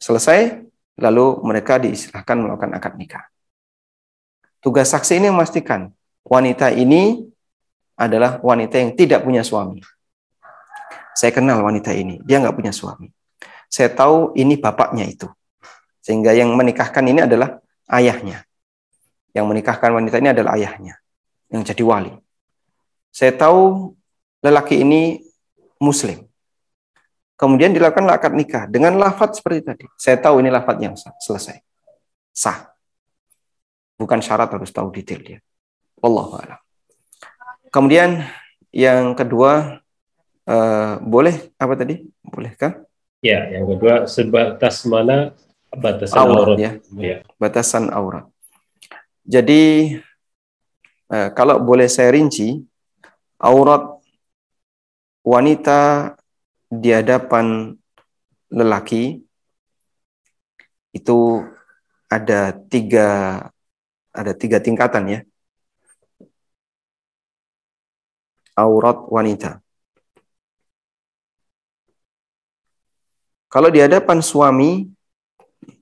[0.00, 0.64] selesai,
[0.96, 3.28] lalu mereka diistilahkan melakukan akad nikah.
[4.64, 5.92] Tugas saksi ini memastikan
[6.24, 7.33] wanita ini
[7.94, 9.82] adalah wanita yang tidak punya suami.
[11.14, 13.10] Saya kenal wanita ini, dia nggak punya suami
[13.74, 15.26] saya tahu ini bapaknya itu.
[15.98, 17.58] Sehingga yang menikahkan ini adalah
[17.90, 18.46] ayahnya.
[19.34, 20.94] Yang menikahkan wanita ini adalah ayahnya.
[21.50, 22.14] Yang jadi wali.
[23.10, 23.90] Saya tahu
[24.46, 25.26] lelaki ini
[25.82, 26.22] muslim.
[27.34, 29.86] Kemudian dilakukan akad nikah dengan lafaz seperti tadi.
[29.98, 31.58] Saya tahu ini lafaz yang sah, selesai.
[32.30, 32.70] Sah.
[33.98, 35.38] Bukan syarat harus tahu detail dia.
[35.98, 36.63] Wallahu a'lam.
[37.74, 38.22] Kemudian
[38.70, 39.82] yang kedua
[40.46, 42.06] uh, boleh apa tadi?
[42.22, 42.86] Bolehkah?
[43.18, 45.34] Ya, yang kedua sebatas mana
[45.74, 46.56] batasan aurat, aurat.
[46.62, 46.70] ya.
[47.02, 47.16] ya.
[47.34, 48.30] Batasan aurat.
[49.24, 49.96] Jadi
[51.08, 52.60] eh, kalau boleh saya rinci,
[53.40, 53.96] aurat
[55.24, 56.12] wanita
[56.68, 57.72] di hadapan
[58.52, 59.24] lelaki
[60.92, 61.18] itu
[62.12, 63.08] ada tiga
[64.12, 65.20] ada tiga tingkatan ya.
[68.54, 69.58] Aurat wanita.
[73.50, 74.90] Kalau di hadapan suami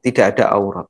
[0.05, 0.89] tidak ada aurat.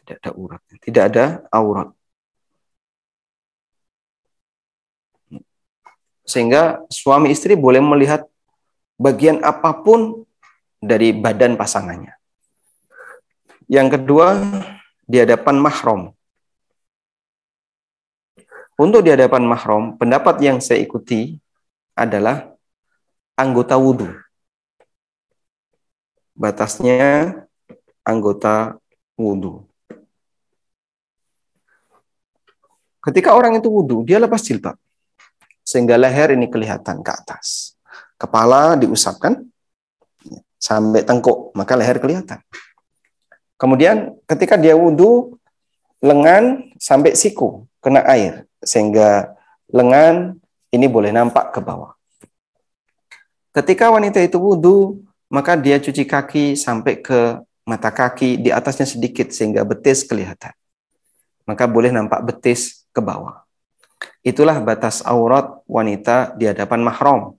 [0.00, 0.60] Tidak ada aurat.
[0.80, 1.88] Tidak ada aurat.
[6.24, 8.24] Sehingga suami istri boleh melihat
[9.00, 10.28] bagian apa pun
[10.80, 12.12] dari badan pasangannya.
[13.68, 14.36] Yang kedua,
[15.04, 16.17] di hadapan mahram.
[18.78, 21.34] Untuk di hadapan mahram, pendapat yang saya ikuti
[21.98, 22.54] adalah
[23.34, 24.06] anggota wudhu.
[26.38, 27.34] Batasnya
[28.06, 28.78] anggota
[29.18, 29.66] wudhu.
[33.02, 34.78] Ketika orang itu wudhu, dia lepas jilbab.
[35.66, 37.74] Sehingga leher ini kelihatan ke atas.
[38.14, 39.42] Kepala diusapkan
[40.54, 42.38] sampai tengkuk, maka leher kelihatan.
[43.58, 45.34] Kemudian ketika dia wudhu,
[45.98, 48.47] lengan sampai siku, kena air.
[48.62, 49.38] Sehingga
[49.70, 50.38] lengan
[50.72, 51.94] ini boleh nampak ke bawah.
[53.52, 55.02] Ketika wanita itu wudhu,
[55.32, 60.56] maka dia cuci kaki sampai ke mata kaki, di atasnya sedikit sehingga betis kelihatan.
[61.44, 63.44] Maka boleh nampak betis ke bawah.
[64.24, 67.36] Itulah batas aurat wanita di hadapan mahram.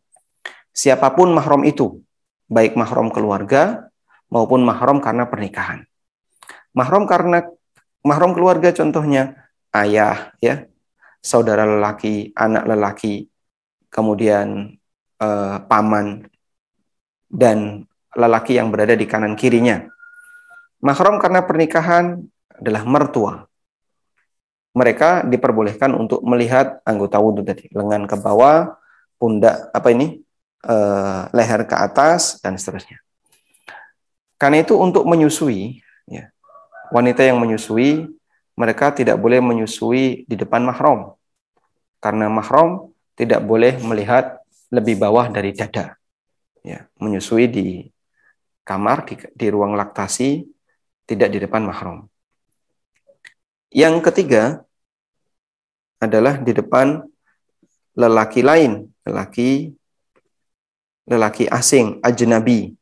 [0.70, 2.02] Siapa pun mahram itu,
[2.46, 3.90] baik mahram keluarga
[4.30, 5.86] maupun mahram karena pernikahan.
[6.74, 7.46] Mahram karena
[8.06, 10.70] mahram keluarga contohnya ayah ya,
[11.20, 13.28] saudara lelaki, anak lelaki,
[13.92, 14.76] kemudian
[15.20, 16.28] eh, paman,
[17.30, 17.86] dan
[18.18, 19.86] lelaki yang berada di kanan kirinya.
[20.82, 22.24] Mahram karena pernikahan
[22.56, 23.34] adalah mertua.
[24.74, 28.80] Mereka diperbolehkan untuk melihat anggota wudhu tadi, lengan ke bawah,
[29.20, 30.24] pundak apa ini,
[30.64, 33.02] eh, leher ke atas dan seterusnya.
[34.40, 36.32] Karena itu untuk menyusui, ya,
[36.96, 38.08] wanita yang menyusui
[38.60, 41.16] mereka tidak boleh menyusui di depan mahram.
[42.04, 45.96] Karena mahram tidak boleh melihat lebih bawah dari dada.
[46.60, 47.88] Ya, menyusui di
[48.68, 50.44] kamar, di, di ruang laktasi,
[51.08, 52.12] tidak di depan mahram.
[53.72, 54.68] Yang ketiga
[56.04, 57.00] adalah di depan
[57.96, 59.72] lelaki lain, lelaki
[61.08, 62.76] lelaki asing, ajnabi.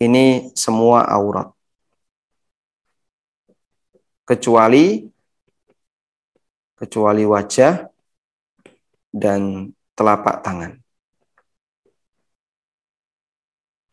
[0.00, 1.57] Ini semua aurat
[4.28, 5.08] kecuali
[6.76, 7.88] kecuali wajah
[9.08, 10.76] dan telapak tangan.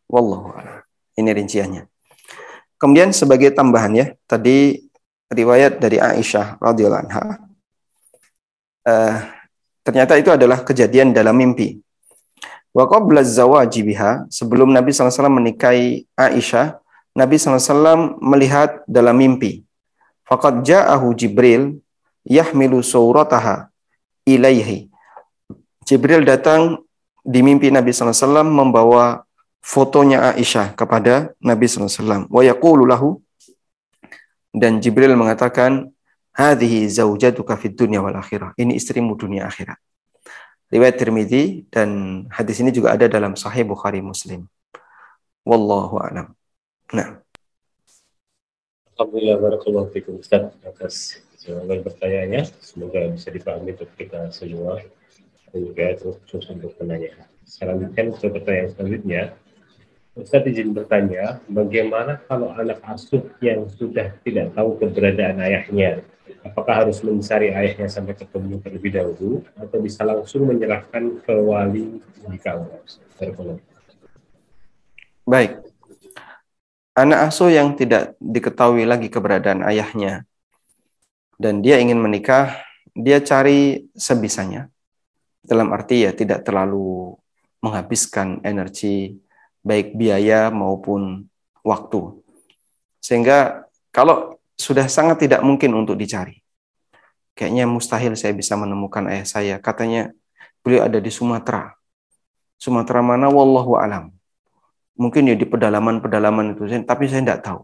[0.06, 0.54] Wallahu.
[1.16, 1.82] Ini rinciannya.
[2.78, 4.86] Kemudian sebagai tambahan ya, tadi
[5.32, 7.24] riwayat dari Aisyah radhiyallahu anha.
[8.86, 9.16] Uh,
[9.82, 11.82] ternyata itu adalah kejadian dalam mimpi.
[12.70, 16.78] Wa qabla zawaji biha, sebelum Nabi SAW menikahi Aisyah,
[17.16, 19.65] Nabi SAW melihat dalam mimpi.
[20.26, 21.78] Faqad ja'ahu Jibril
[22.26, 23.70] yahmilu surataha
[24.26, 24.90] ilaihi.
[25.86, 26.82] Jibril datang
[27.22, 29.22] di mimpi Nabi SAW membawa
[29.62, 32.26] fotonya Aisyah kepada Nabi SAW.
[32.26, 33.22] Wa yaqulu lahu
[34.50, 35.94] dan Jibril mengatakan,
[36.34, 39.78] "Hadhihi zaujatuka fid dunya wal akhirah." Ini istrimu dunia akhirat.
[40.66, 44.50] Riwayat Tirmidzi dan hadis ini juga ada dalam Sahih Bukhari Muslim.
[45.46, 46.34] Wallahu a'lam.
[46.90, 47.22] Nah,
[48.96, 52.48] Alhamdulillah barakallahu fikum Ustaz atas jawaban pertanyaannya.
[52.64, 54.80] Semoga bisa dipahami untuk kita semua
[55.52, 57.12] dan juga khusus untuk penanya.
[57.44, 59.22] Selanjutnya untuk pertanyaan selanjutnya,
[60.16, 66.00] Ustaz izin bertanya, bagaimana kalau anak asuh yang sudah tidak tahu keberadaan ayahnya?
[66.40, 72.38] Apakah harus mencari ayahnya sampai ketemu terlebih dahulu atau bisa langsung menyerahkan ke wali di
[72.40, 72.96] kampus?
[75.28, 75.65] baik.
[76.96, 80.24] Anak asuh yang tidak diketahui lagi keberadaan ayahnya
[81.36, 82.64] dan dia ingin menikah,
[82.96, 84.72] dia cari sebisanya.
[85.44, 87.12] Dalam arti ya tidak terlalu
[87.60, 89.20] menghabiskan energi
[89.60, 91.28] baik biaya maupun
[91.60, 92.16] waktu.
[93.04, 96.40] Sehingga kalau sudah sangat tidak mungkin untuk dicari.
[97.36, 99.54] Kayaknya mustahil saya bisa menemukan ayah saya.
[99.60, 100.16] Katanya
[100.64, 101.76] beliau ada di Sumatera.
[102.56, 103.28] Sumatera mana?
[103.28, 104.15] Wallahu alam.
[104.96, 107.60] Mungkin ya di pedalaman-pedalaman itu, tapi saya tidak tahu.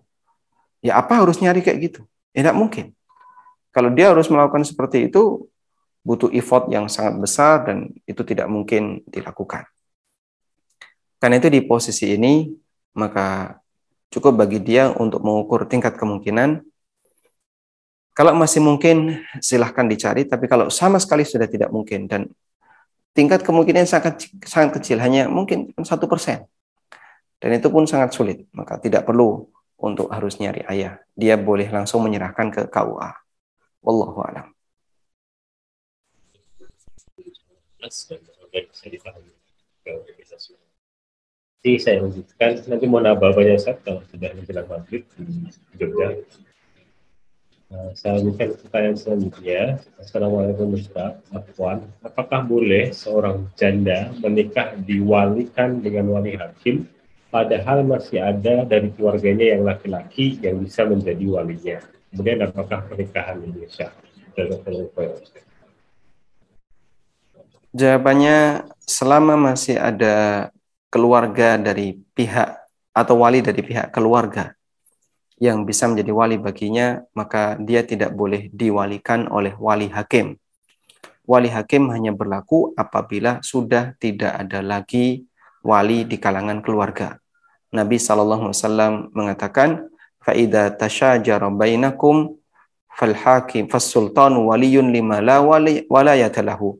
[0.84, 2.00] Ya apa harus nyari kayak gitu?
[2.36, 2.92] Ya tidak mungkin.
[3.72, 5.48] Kalau dia harus melakukan seperti itu,
[6.04, 9.64] butuh effort yang sangat besar dan itu tidak mungkin dilakukan.
[11.22, 12.50] Karena itu di posisi ini,
[12.98, 13.56] maka
[14.10, 16.60] cukup bagi dia untuk mengukur tingkat kemungkinan.
[18.12, 20.28] Kalau masih mungkin, silahkan dicari.
[20.28, 22.28] Tapi kalau sama sekali sudah tidak mungkin dan
[23.16, 26.44] tingkat kemungkinan sangat sangat kecil, hanya mungkin satu persen.
[27.42, 28.46] Dan itu pun sangat sulit.
[28.54, 29.50] Maka tidak perlu
[29.82, 31.02] untuk harus nyari ayah.
[31.18, 33.10] Dia boleh langsung menyerahkan ke KUA.
[33.82, 34.46] Wallahu a'lam.
[41.62, 46.22] Jadi saya lanjutkan, nanti mau nambah banyak saat kalau sudah menjelang maghrib di Jogja.
[47.72, 49.62] Nah, saya lanjutkan pertanyaan selanjutnya.
[49.98, 51.18] Assalamualaikum Ustaz.
[51.34, 56.86] Afwan, apakah boleh seorang janda menikah diwalikan dengan wali hakim
[57.32, 61.80] padahal masih ada dari keluarganya yang laki-laki yang bisa menjadi walinya.
[62.12, 63.40] Kemudian apakah pernikahan
[63.72, 63.88] sah?
[67.72, 70.48] Jawabannya selama masih ada
[70.92, 74.52] keluarga dari pihak atau wali dari pihak keluarga
[75.40, 80.36] yang bisa menjadi wali baginya, maka dia tidak boleh diwalikan oleh wali hakim.
[81.24, 85.24] Wali hakim hanya berlaku apabila sudah tidak ada lagi
[85.64, 87.21] wali di kalangan keluarga.
[87.72, 89.88] Nabi Wasallam mengatakan,
[90.20, 92.36] "Faida tasyajara bainakum
[92.92, 93.64] fal hakim
[94.44, 96.76] waliyun lima la walayatalahu."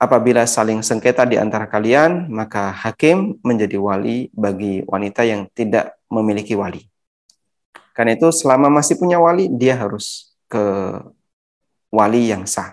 [0.00, 6.56] Apabila saling sengketa di antara kalian, maka hakim menjadi wali bagi wanita yang tidak memiliki
[6.56, 6.88] wali.
[7.92, 10.64] Karena itu selama masih punya wali, dia harus ke
[11.92, 12.72] wali yang sah.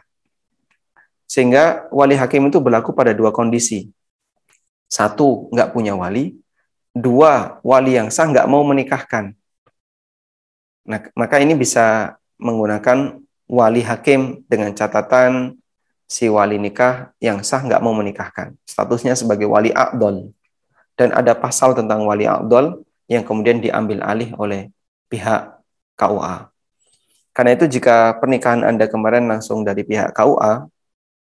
[1.28, 3.92] Sehingga wali hakim itu berlaku pada dua kondisi.
[4.88, 6.40] Satu, nggak punya wali
[6.98, 9.38] dua wali yang sah nggak mau menikahkan.
[10.88, 15.56] Nah, maka ini bisa menggunakan wali hakim dengan catatan
[16.08, 18.56] si wali nikah yang sah nggak mau menikahkan.
[18.64, 20.32] Statusnya sebagai wali akdol.
[20.98, 24.74] Dan ada pasal tentang wali akdol yang kemudian diambil alih oleh
[25.12, 25.62] pihak
[25.94, 26.50] KUA.
[27.32, 30.66] Karena itu jika pernikahan Anda kemarin langsung dari pihak KUA,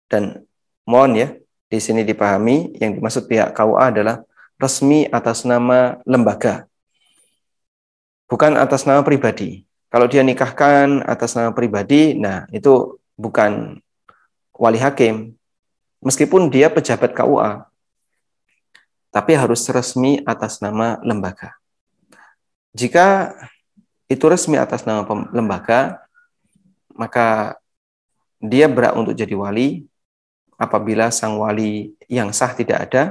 [0.08, 0.48] dan
[0.88, 1.28] mohon ya,
[1.68, 4.24] di sini dipahami yang dimaksud pihak KUA adalah
[4.60, 6.68] resmi atas nama lembaga,
[8.28, 9.64] bukan atas nama pribadi.
[9.88, 13.80] Kalau dia nikahkan atas nama pribadi, nah itu bukan
[14.54, 15.34] wali hakim,
[16.04, 17.64] meskipun dia pejabat KUA,
[19.10, 21.56] tapi harus resmi atas nama lembaga.
[22.76, 23.34] Jika
[24.06, 25.02] itu resmi atas nama
[25.34, 25.98] lembaga,
[26.94, 27.58] maka
[28.38, 29.88] dia berhak untuk jadi wali
[30.60, 33.02] apabila sang wali yang sah tidak ada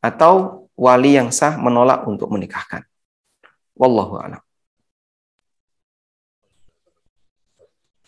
[0.00, 2.88] atau wali yang sah menolak untuk menikahkan.
[3.76, 4.40] Wallahu a'lam.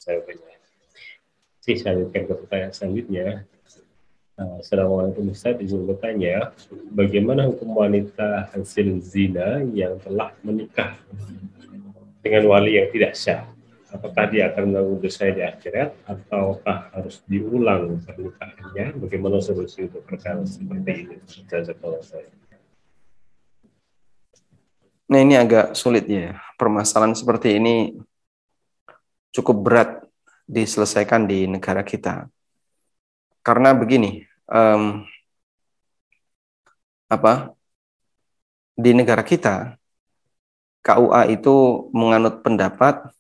[0.00, 0.48] Saya punya.
[1.62, 3.26] Si saya lanjutkan ke pertanyaan selanjutnya.
[4.40, 6.56] Uh, Assalamualaikum Ustaz, izin bertanya,
[6.96, 10.96] bagaimana hukum wanita hasil zina yang telah menikah
[12.24, 13.44] dengan wali yang tidak sah?
[13.92, 20.40] apakah dia akan menanggung dosa di akhirat ataukah harus diulang pernikahannya bagaimana solusi untuk perkara
[20.48, 22.41] seperti ini jazakallah saya
[25.12, 26.40] Nah ini agak sulit ya.
[26.56, 27.92] Permasalahan seperti ini
[29.28, 29.90] cukup berat
[30.48, 32.32] diselesaikan di negara kita.
[33.44, 35.04] Karena begini, um,
[37.12, 37.52] apa
[38.72, 39.76] di negara kita
[40.80, 43.12] KUA itu menganut pendapat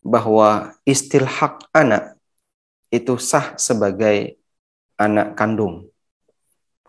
[0.00, 2.16] bahwa istilhak anak
[2.88, 4.40] itu sah sebagai
[4.96, 5.92] anak kandung.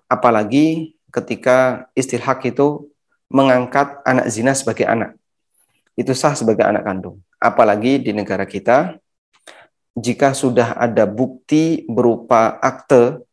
[0.07, 2.87] Apalagi ketika istilhak itu
[3.27, 5.15] mengangkat anak zina sebagai anak.
[5.97, 7.19] Itu sah sebagai anak kandung.
[7.37, 8.97] Apalagi di negara kita,
[9.97, 13.27] jika sudah ada bukti berupa akte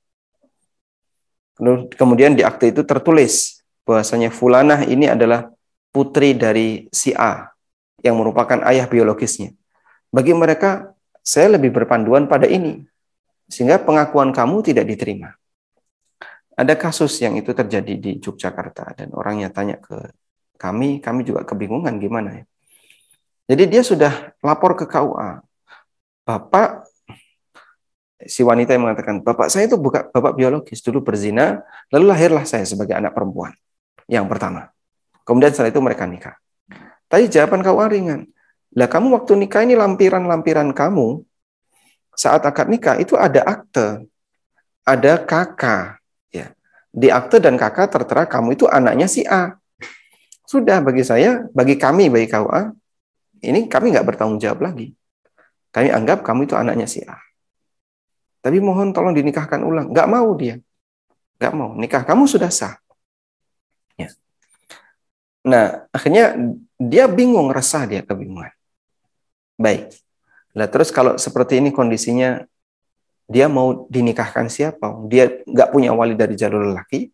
[1.95, 5.55] Kemudian di akte itu tertulis bahwasanya Fulanah ini adalah
[5.95, 7.47] putri dari si A
[8.03, 9.55] yang merupakan ayah biologisnya.
[10.11, 10.90] Bagi mereka,
[11.22, 12.82] saya lebih berpanduan pada ini.
[13.47, 15.38] Sehingga pengakuan kamu tidak diterima.
[16.55, 20.15] Ada kasus yang itu terjadi di Yogyakarta dan orangnya tanya ke
[20.55, 22.45] kami, kami juga kebingungan gimana ya.
[23.51, 25.43] Jadi dia sudah lapor ke KUA.
[26.25, 26.89] Bapak
[28.25, 31.61] si wanita yang mengatakan, "Bapak saya itu bukan bapak biologis, dulu berzina,
[31.93, 33.53] lalu lahirlah saya sebagai anak perempuan."
[34.09, 34.73] Yang pertama.
[35.25, 36.37] Kemudian setelah itu mereka nikah.
[37.09, 38.29] Tapi jawaban kau ringan.
[38.75, 41.23] Lah kamu waktu nikah ini lampiran-lampiran kamu
[42.15, 44.07] saat akad nikah itu ada akte,
[44.87, 46.04] ada kakak.
[46.95, 49.59] Di akte dan kakak tertera kamu itu anaknya si A.
[50.47, 52.70] Sudah bagi saya, bagi kami, bagi KUA,
[53.42, 54.95] ini kami nggak bertanggung jawab lagi.
[55.74, 57.18] Kami anggap kamu itu anaknya si A.
[58.38, 59.90] Tapi mohon tolong dinikahkan ulang.
[59.90, 60.62] Nggak mau dia.
[61.42, 61.74] Nggak mau.
[61.74, 62.78] Nikah kamu sudah sah.
[63.99, 64.14] Ya.
[65.42, 66.38] Nah, akhirnya
[66.78, 68.55] dia bingung, resah dia kebingungan.
[69.59, 69.90] Baik.
[70.55, 72.47] Nah, terus kalau seperti ini kondisinya,
[73.25, 74.93] dia mau dinikahkan siapa?
[75.09, 77.09] Dia nggak punya wali dari jalur lelaki.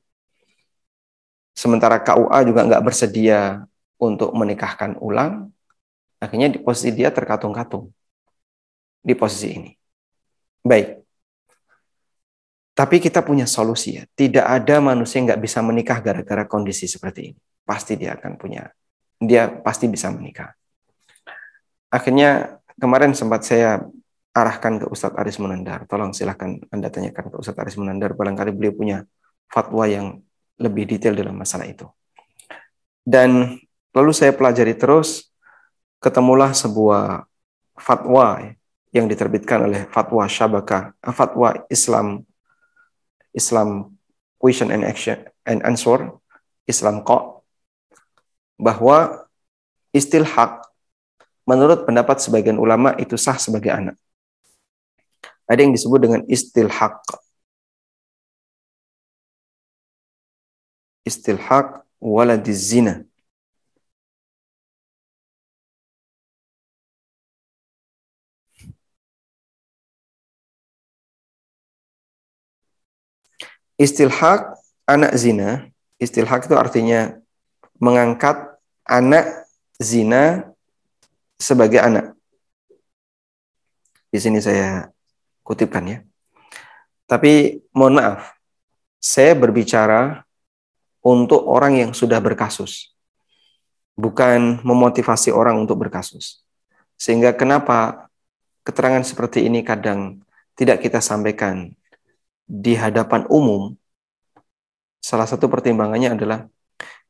[1.54, 3.62] Sementara KUA juga nggak bersedia
[4.00, 5.54] untuk menikahkan ulang.
[6.18, 7.92] Akhirnya di posisi dia terkatung-katung.
[9.00, 9.70] Di posisi ini.
[10.60, 11.00] Baik.
[12.74, 14.04] Tapi kita punya solusi ya.
[14.08, 17.40] Tidak ada manusia yang nggak bisa menikah gara-gara kondisi seperti ini.
[17.62, 18.66] Pasti dia akan punya,
[19.20, 20.56] dia pasti bisa menikah.
[21.92, 23.84] Akhirnya kemarin sempat saya
[24.30, 25.86] arahkan ke Ustadz Aris Munandar.
[25.90, 28.14] Tolong silahkan Anda tanyakan ke Ustadz Aris Munandar.
[28.14, 28.98] Barangkali beliau punya
[29.50, 30.22] fatwa yang
[30.60, 31.88] lebih detail dalam masalah itu.
[33.02, 33.58] Dan
[33.90, 35.32] lalu saya pelajari terus,
[35.98, 37.26] ketemulah sebuah
[37.74, 38.54] fatwa
[38.94, 42.26] yang diterbitkan oleh fatwa Syabaka, fatwa Islam
[43.30, 43.94] Islam
[44.40, 46.10] Question and Action and Answer,
[46.66, 47.46] Islam kok
[48.60, 49.26] bahwa
[49.90, 50.64] istilhak
[51.48, 53.96] menurut pendapat sebagian ulama itu sah sebagai anak.
[55.50, 57.02] Ada yang disebut dengan istilhak.
[61.02, 63.02] Istilhak waladiz zina.
[73.74, 74.54] Istilhak
[74.86, 75.66] anak zina,
[75.98, 77.16] istilhak itu artinya
[77.80, 78.36] mengangkat
[78.86, 79.48] anak
[79.82, 80.52] zina
[81.40, 82.12] sebagai anak.
[84.12, 84.92] Di sini saya
[85.50, 85.98] kutipkan ya.
[87.10, 88.38] Tapi mohon maaf,
[89.02, 90.22] saya berbicara
[91.02, 92.94] untuk orang yang sudah berkasus.
[93.98, 96.46] Bukan memotivasi orang untuk berkasus.
[96.94, 98.06] Sehingga kenapa
[98.62, 100.22] keterangan seperti ini kadang
[100.54, 101.74] tidak kita sampaikan
[102.46, 103.74] di hadapan umum,
[105.02, 106.46] salah satu pertimbangannya adalah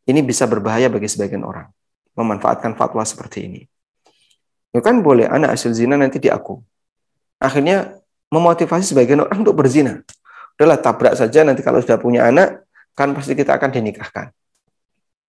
[0.09, 1.69] ini bisa berbahaya bagi sebagian orang
[2.17, 3.63] memanfaatkan fatwa seperti ini.
[4.73, 6.63] Ya kan boleh anak hasil zina nanti di aku.
[7.43, 8.00] Akhirnya
[8.31, 10.01] memotivasi sebagian orang untuk berzina.
[10.57, 12.65] Udahlah tabrak saja nanti kalau sudah punya anak
[12.97, 14.31] kan pasti kita akan dinikahkan.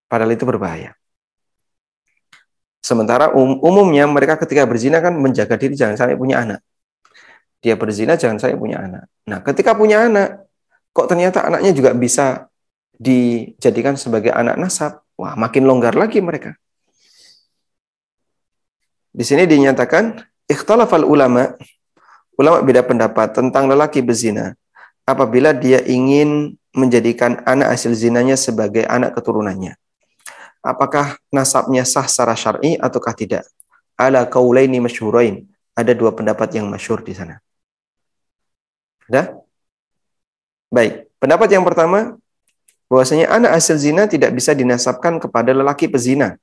[0.07, 0.93] Padahal itu berbahaya.
[2.81, 6.61] Sementara um, umumnya mereka ketika berzina kan menjaga diri jangan sampai punya anak
[7.61, 9.05] dia berzina jangan saya punya anak.
[9.29, 10.49] Nah, ketika punya anak,
[10.91, 12.49] kok ternyata anaknya juga bisa
[12.97, 15.05] dijadikan sebagai anak nasab.
[15.15, 16.57] Wah, makin longgar lagi mereka.
[19.13, 20.17] Di sini dinyatakan
[20.49, 21.53] ikhtalafal ulama
[22.35, 24.55] ulama beda pendapat tentang lelaki berzina
[25.07, 29.75] apabila dia ingin menjadikan anak hasil zinanya sebagai anak keturunannya.
[30.61, 33.43] Apakah nasabnya sah secara syar'i ataukah tidak?
[33.97, 35.49] Ala kaulaini masyhurain.
[35.73, 37.41] Ada dua pendapat yang masyhur di sana.
[39.09, 39.41] Sudah?
[40.69, 41.09] Baik.
[41.17, 42.15] Pendapat yang pertama,
[42.87, 46.37] bahwasanya anak hasil zina tidak bisa dinasabkan kepada lelaki pezina.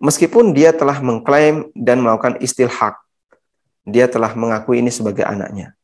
[0.00, 3.03] Meskipun dia telah mengklaim dan melakukan istilhak.
[3.84, 5.76] Dia telah mengakui ini sebagai anaknya.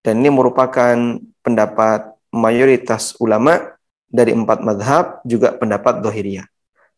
[0.00, 0.94] Dan ini merupakan
[1.42, 3.74] pendapat mayoritas ulama
[4.06, 6.46] dari empat madhab, juga pendapat dohiriyah.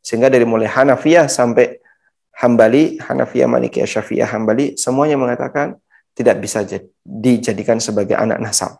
[0.04, 1.80] Sehingga dari mulai Hanafiyah sampai
[2.38, 5.74] Hambali, Hanafiyah, Malikiyah, Syafi'iyah, Hambali, semuanya mengatakan
[6.14, 6.62] tidak bisa
[7.02, 8.78] dijadikan sebagai anak nasab.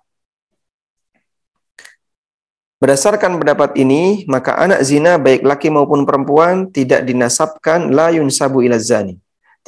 [2.78, 8.78] Berdasarkan pendapat ini, maka anak zina baik laki maupun perempuan tidak dinasabkan la yunsabu ila
[8.78, 9.18] zani.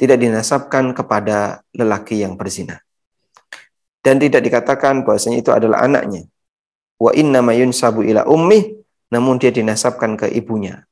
[0.01, 2.81] Tidak dinasabkan kepada lelaki yang berzina.
[4.01, 6.25] Dan tidak dikatakan bahwasanya itu adalah anaknya.
[6.97, 8.81] Wa inna yunsabu ila ummi,
[9.13, 10.89] namun dia dinasabkan ke ibunya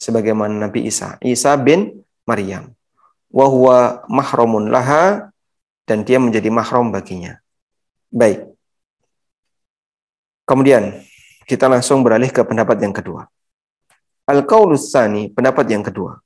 [0.00, 2.72] sebagaimana Nabi Isa, Isa bin Maryam.
[3.30, 5.30] Wa huwa mahramun laha
[5.84, 7.38] dan dia menjadi mahram baginya.
[8.10, 8.48] Baik.
[10.48, 11.04] Kemudian
[11.46, 13.30] kita langsung beralih ke pendapat yang kedua.
[14.26, 14.90] Al-qaulus
[15.30, 16.18] pendapat yang kedua.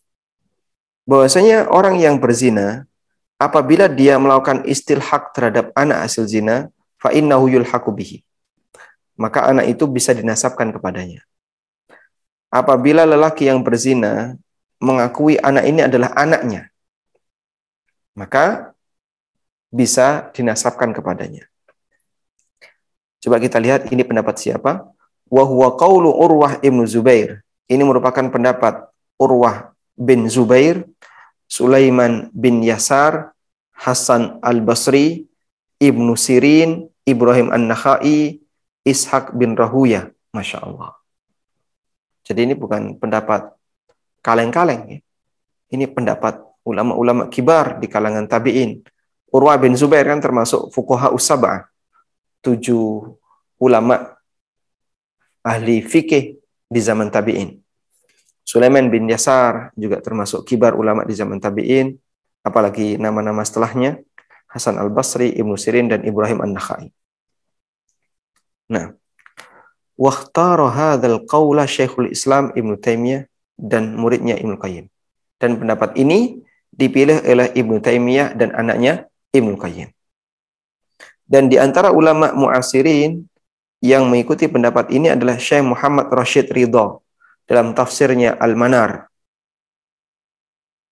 [1.04, 2.88] Bahwasanya orang yang berzina
[3.36, 8.24] apabila dia melakukan istilhak terhadap anak hasil zina, fa innahu yulhaqu bihi.
[9.20, 11.22] Maka anak itu bisa dinasabkan kepadanya
[12.54, 14.38] apabila lelaki yang berzina
[14.78, 16.70] mengakui anak ini adalah anaknya,
[18.14, 18.70] maka
[19.74, 21.50] bisa dinasabkan kepadanya.
[23.18, 24.86] Coba kita lihat ini pendapat siapa?
[25.26, 27.42] Wa huwa qawlu Urwah ibnu Zubair.
[27.66, 28.86] Ini merupakan pendapat
[29.18, 30.86] Urwah bin Zubair,
[31.54, 33.30] Sulaiman bin Yasar,
[33.70, 35.30] Hasan al-Basri,
[35.78, 38.42] Ibnu Sirin, Ibrahim an-Nakhai,
[38.82, 40.10] Ishaq bin Rahuya.
[40.34, 40.98] Masya Allah.
[42.26, 43.54] Jadi ini bukan pendapat
[44.18, 44.82] kaleng-kaleng.
[44.90, 44.98] Ya.
[45.70, 48.82] Ini pendapat ulama-ulama kibar di kalangan tabi'in.
[49.30, 51.70] Urwa bin Zubair kan termasuk fukuha usabah.
[52.42, 53.14] Tujuh
[53.62, 54.18] ulama
[55.46, 56.34] ahli fikih
[56.66, 57.63] di zaman tabi'in.
[58.44, 61.96] Sulaiman bin Yasar juga termasuk kibar ulama di zaman tabi'in.
[62.44, 64.04] Apalagi nama-nama setelahnya.
[64.52, 66.92] Hasan al-Basri, Ibnu Sirin, dan Ibrahim an-Nakhai.
[68.70, 68.94] Nah,
[69.94, 73.26] Wakhtara hadzal qawla Syekhul Islam Ibnu Taimiyah
[73.56, 74.86] dan muridnya Ibnu Qayyim.
[75.38, 76.42] Dan pendapat ini
[76.74, 79.90] dipilih oleh Ibnu Taimiyah dan anaknya Ibnu Qayyim.
[81.24, 83.24] Dan di antara ulama muasirin
[83.80, 87.03] yang mengikuti pendapat ini adalah Syekh Muhammad Rashid Ridha
[87.44, 89.08] dalam tafsirnya Al-Manar.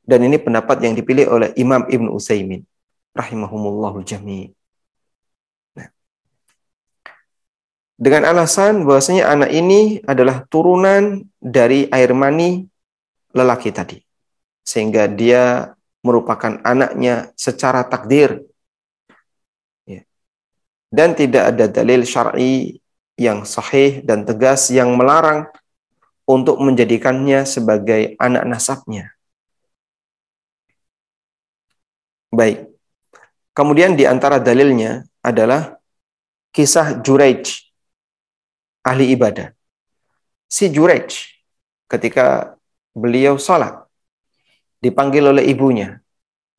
[0.02, 2.66] Dan ini pendapat yang dipilih oleh Imam Ibnu Utsaimin
[3.14, 4.50] rahimahumullahu jami'.
[8.02, 12.66] dengan alasan bahwasanya anak ini adalah turunan dari air mani
[13.30, 14.02] lelaki tadi.
[14.66, 15.70] Sehingga dia
[16.02, 18.42] merupakan anaknya secara takdir.
[19.86, 20.02] Ya.
[20.90, 22.82] Dan tidak ada dalil syar'i
[23.14, 25.46] yang sahih dan tegas yang melarang
[26.26, 29.12] untuk menjadikannya sebagai anak nasabnya.
[32.32, 32.72] Baik.
[33.52, 35.76] Kemudian di antara dalilnya adalah
[36.56, 37.44] kisah Jurej
[38.80, 39.52] ahli ibadah.
[40.48, 41.12] Si Jurej
[41.88, 42.56] ketika
[42.96, 43.84] beliau salat
[44.82, 46.02] dipanggil oleh ibunya.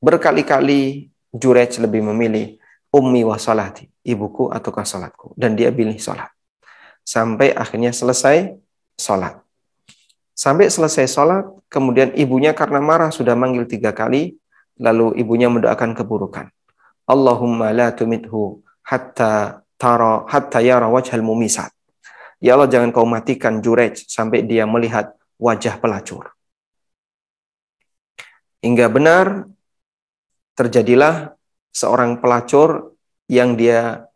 [0.00, 2.56] Berkali-kali Jurej lebih memilih
[2.94, 5.36] ummi wa salati, ibuku ataukah salatku.
[5.36, 6.30] Dan dia pilih salat.
[7.04, 8.56] Sampai akhirnya selesai
[8.96, 9.43] salat.
[10.34, 14.34] Sampai selesai salat, kemudian ibunya karena marah sudah manggil tiga kali,
[14.82, 16.50] lalu ibunya mendoakan keburukan.
[17.06, 21.70] Allahumma la tumithu hatta tara hatta yara wajhal mumisat.
[22.42, 26.34] Ya Allah jangan kau matikan Jurej sampai dia melihat wajah pelacur.
[28.64, 29.48] Hingga benar
[30.56, 31.36] terjadilah
[31.72, 32.96] seorang pelacur
[33.28, 34.08] yang dia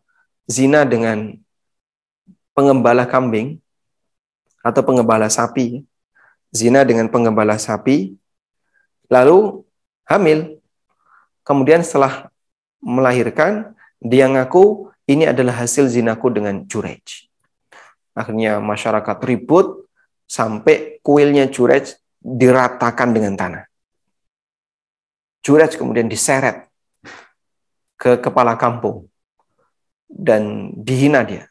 [0.49, 1.37] zina dengan
[2.57, 3.61] pengembala kambing
[4.65, 5.85] atau pengembala sapi.
[6.49, 8.17] Zina dengan pengembala sapi,
[9.09, 9.61] lalu
[10.09, 10.57] hamil.
[11.45, 12.29] Kemudian setelah
[12.81, 17.29] melahirkan, dia ngaku ini adalah hasil zinaku dengan Jurej.
[18.13, 19.89] Akhirnya masyarakat ribut
[20.29, 23.63] sampai kuilnya Jurej diratakan dengan tanah.
[25.41, 26.69] Jurej kemudian diseret
[27.97, 29.09] ke kepala kampung
[30.05, 31.49] dan dihina dia.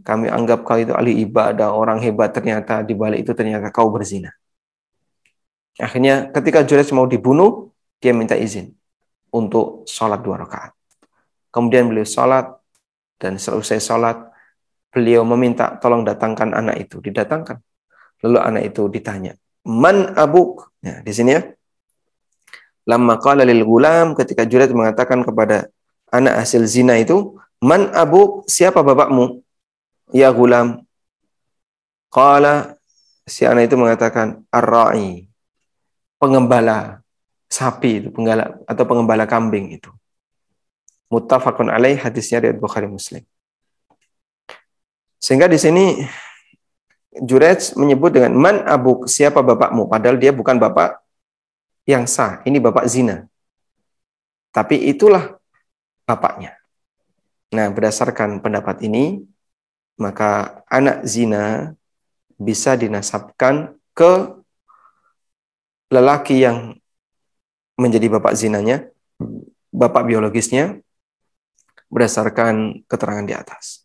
[0.00, 4.32] Kami anggap kau itu ahli ibadah, orang hebat ternyata di balik itu ternyata kau berzina.
[5.76, 8.72] Akhirnya ketika Jurej mau dibunuh, dia minta izin
[9.32, 10.72] untuk sholat dua rakaat.
[11.52, 12.48] Kemudian beliau sholat
[13.20, 14.16] dan selesai sholat
[14.90, 17.60] beliau meminta tolong datangkan anak itu, didatangkan.
[18.24, 21.42] Lalu anak itu ditanya, "Man abuk?" Ya, di sini ya.
[22.88, 25.68] Lama qala lil gulam ketika Jurat mengatakan kepada
[26.08, 28.48] anak hasil zina itu, "Man abuk?
[28.48, 29.44] Siapa bapakmu?"
[30.10, 30.82] Ya gulam.
[32.10, 32.74] Qala
[33.26, 35.30] si anak itu mengatakan, "Ar-ra'i."
[36.20, 37.00] Pengembala
[37.48, 39.88] sapi itu, penggala atau pengembala kambing itu.
[41.08, 43.24] Muttafaqun alaih hadisnya dari Bukhari Muslim.
[45.16, 45.84] Sehingga di sini
[47.10, 49.90] Jurej menyebut dengan man abuk, siapa bapakmu?
[49.90, 51.02] Padahal dia bukan bapak
[51.82, 52.38] yang sah.
[52.46, 53.26] Ini bapak zina.
[54.54, 55.34] Tapi itulah
[56.06, 56.54] bapaknya.
[57.50, 59.26] Nah, berdasarkan pendapat ini,
[60.00, 61.76] maka anak zina
[62.40, 64.32] bisa dinasabkan ke
[65.92, 66.80] lelaki yang
[67.76, 68.88] menjadi bapak zinanya,
[69.68, 70.80] bapak biologisnya,
[71.92, 73.84] berdasarkan keterangan di atas.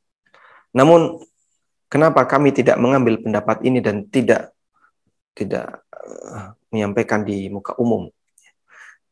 [0.72, 1.20] Namun,
[1.92, 4.56] kenapa kami tidak mengambil pendapat ini dan tidak
[5.36, 8.08] tidak uh, menyampaikan di muka umum?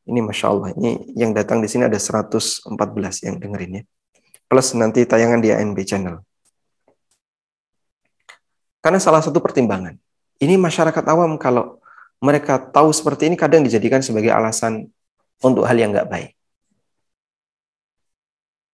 [0.04, 2.68] Ini masya Allah, ini yang datang di sini ada 114
[3.24, 3.84] yang dengerin ya.
[4.52, 6.20] Plus nanti tayangan di ANB channel.
[8.84, 9.96] Karena salah satu pertimbangan,
[10.44, 11.80] ini masyarakat awam kalau
[12.20, 14.92] mereka tahu seperti ini kadang dijadikan sebagai alasan
[15.40, 16.32] untuk hal yang nggak baik.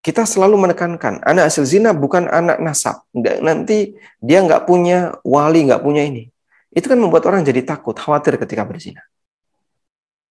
[0.02, 3.06] Kita selalu menekankan anak hasil zina bukan anak nasab.
[3.14, 6.26] Nanti dia nggak punya wali, nggak punya ini.
[6.74, 9.06] Itu kan membuat orang jadi takut, khawatir ketika berzina.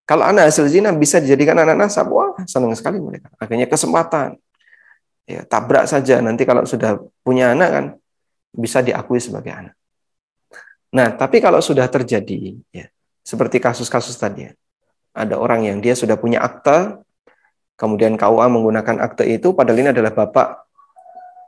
[0.08, 3.28] Kalau anak hasil zina bisa dijadikan anak nasab, wah senang sekali mereka.
[3.36, 4.40] Akhirnya kesempatan.
[5.28, 7.84] Ya, tabrak saja nanti kalau sudah punya anak kan
[8.58, 9.74] bisa diakui sebagai anak.
[10.90, 12.90] Nah, tapi kalau sudah terjadi, ya,
[13.22, 14.52] seperti kasus-kasus tadi, ya,
[15.14, 16.98] ada orang yang dia sudah punya akta,
[17.78, 20.66] kemudian KUA menggunakan akte itu, padahal ini adalah bapak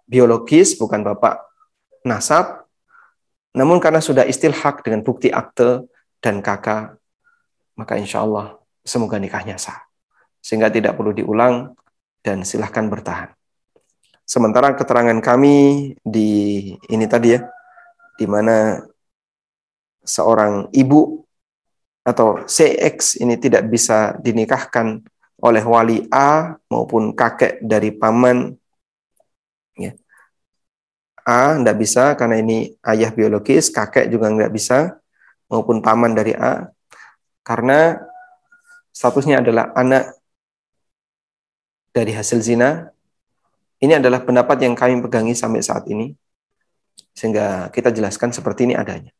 [0.06, 1.42] biologis, bukan bapak
[2.06, 2.68] nasab,
[3.56, 5.88] namun karena sudah istilhak dengan bukti akte
[6.22, 6.94] dan kakak,
[7.74, 9.88] maka insya Allah semoga nikahnya sah.
[10.38, 11.74] Sehingga tidak perlu diulang
[12.20, 13.39] dan silahkan bertahan.
[14.30, 16.30] Sementara keterangan kami di
[16.86, 17.42] ini tadi ya,
[18.14, 18.78] di mana
[20.06, 21.26] seorang ibu
[22.06, 25.02] atau CX ini tidak bisa dinikahkan
[25.42, 28.54] oleh wali A maupun kakek dari paman.
[29.74, 29.98] Ya.
[31.26, 34.78] A tidak bisa karena ini ayah biologis, kakek juga tidak bisa,
[35.50, 36.70] maupun paman dari A,
[37.42, 37.98] karena
[38.94, 40.14] statusnya adalah anak
[41.90, 42.94] dari hasil zina
[43.80, 46.12] ini adalah pendapat yang kami pegangi sampai saat ini,
[47.16, 49.12] sehingga kita jelaskan seperti ini adanya.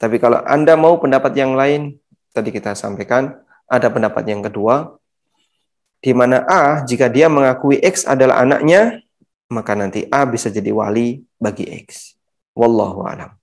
[0.00, 2.00] Tapi kalau Anda mau pendapat yang lain,
[2.32, 3.36] tadi kita sampaikan,
[3.68, 4.96] ada pendapat yang kedua,
[6.00, 9.04] di mana A, jika dia mengakui X adalah anaknya,
[9.52, 12.16] maka nanti A bisa jadi wali bagi X.
[12.56, 13.36] Wallahu a'lam.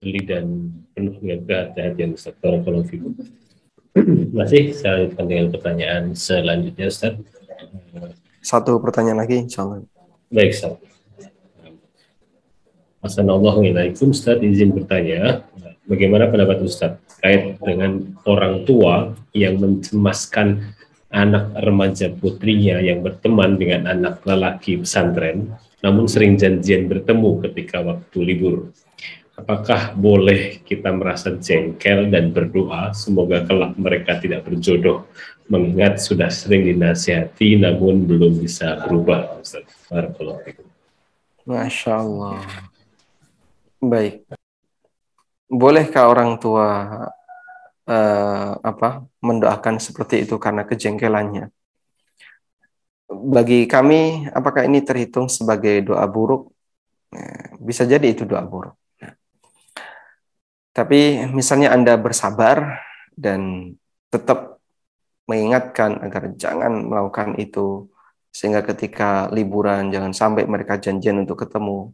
[0.00, 2.32] dan penuh dengan kehati-hatian Ustaz.
[2.40, 2.88] Barakallahu
[4.36, 7.18] Masih saya lanjutkan dengan pertanyaan selanjutnya Ustaz.
[8.40, 9.82] Satu pertanyaan lagi insya Allah.
[10.30, 10.74] Baik Ustaz.
[13.00, 15.42] Assalamualaikum Ustaz izin bertanya
[15.88, 20.76] bagaimana pendapat Ustaz terkait dengan orang tua yang mencemaskan
[21.10, 25.50] anak remaja putrinya yang berteman dengan anak lelaki pesantren
[25.82, 28.70] namun sering janjian bertemu ketika waktu libur
[29.40, 35.08] apakah boleh kita merasa jengkel dan berdoa semoga kelak mereka tidak berjodoh
[35.50, 39.42] mengingat sudah sering dinasihati namun belum bisa berubah.
[41.42, 42.38] Masya Allah.
[43.82, 44.22] Baik.
[45.50, 46.68] Bolehkah orang tua
[47.90, 51.50] uh, apa mendoakan seperti itu karena kejengkelannya?
[53.10, 56.54] Bagi kami, apakah ini terhitung sebagai doa buruk?
[57.10, 58.79] Eh, bisa jadi itu doa buruk.
[60.70, 62.78] Tapi misalnya Anda bersabar
[63.18, 63.74] dan
[64.10, 64.62] tetap
[65.26, 67.90] mengingatkan agar jangan melakukan itu
[68.30, 71.90] sehingga ketika liburan jangan sampai mereka janjian untuk ketemu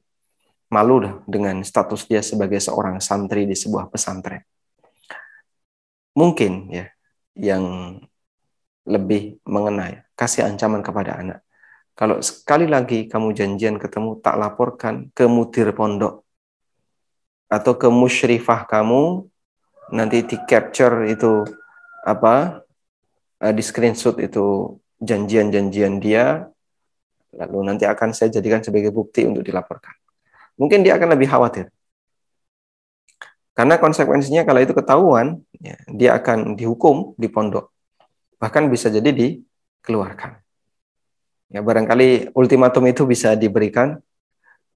[0.68, 4.44] malu dengan status dia sebagai seorang santri di sebuah pesantren.
[6.16, 6.86] Mungkin ya
[7.36, 7.96] yang
[8.88, 11.38] lebih mengenai kasih ancaman kepada anak.
[11.96, 16.25] Kalau sekali lagi kamu janjian ketemu tak laporkan ke mudir pondok
[17.46, 19.26] atau ke musyrifah kamu
[19.94, 21.46] nanti di capture itu
[22.02, 22.62] apa
[23.42, 26.46] eh, di screenshot itu janjian-janjian dia
[27.36, 29.92] lalu nanti akan saya jadikan sebagai bukti untuk dilaporkan.
[30.56, 31.68] Mungkin dia akan lebih khawatir.
[33.52, 37.72] Karena konsekuensinya kalau itu ketahuan ya, dia akan dihukum di pondok.
[38.40, 40.40] Bahkan bisa jadi dikeluarkan.
[41.52, 44.00] Ya barangkali ultimatum itu bisa diberikan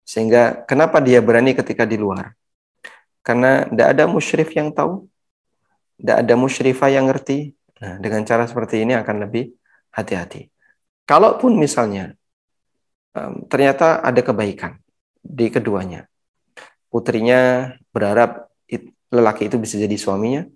[0.05, 2.33] sehingga kenapa dia berani ketika di luar
[3.21, 5.07] karena tidak ada musyrif yang tahu,
[6.01, 7.53] tidak ada musyrifah yang ngerti.
[7.81, 9.57] Nah, dengan cara seperti ini akan lebih
[9.93, 10.53] hati-hati.
[11.09, 12.13] Kalaupun misalnya
[13.51, 14.79] ternyata ada kebaikan
[15.21, 16.07] di keduanya,
[16.93, 18.47] putrinya berharap
[19.11, 20.47] lelaki itu bisa jadi suaminya,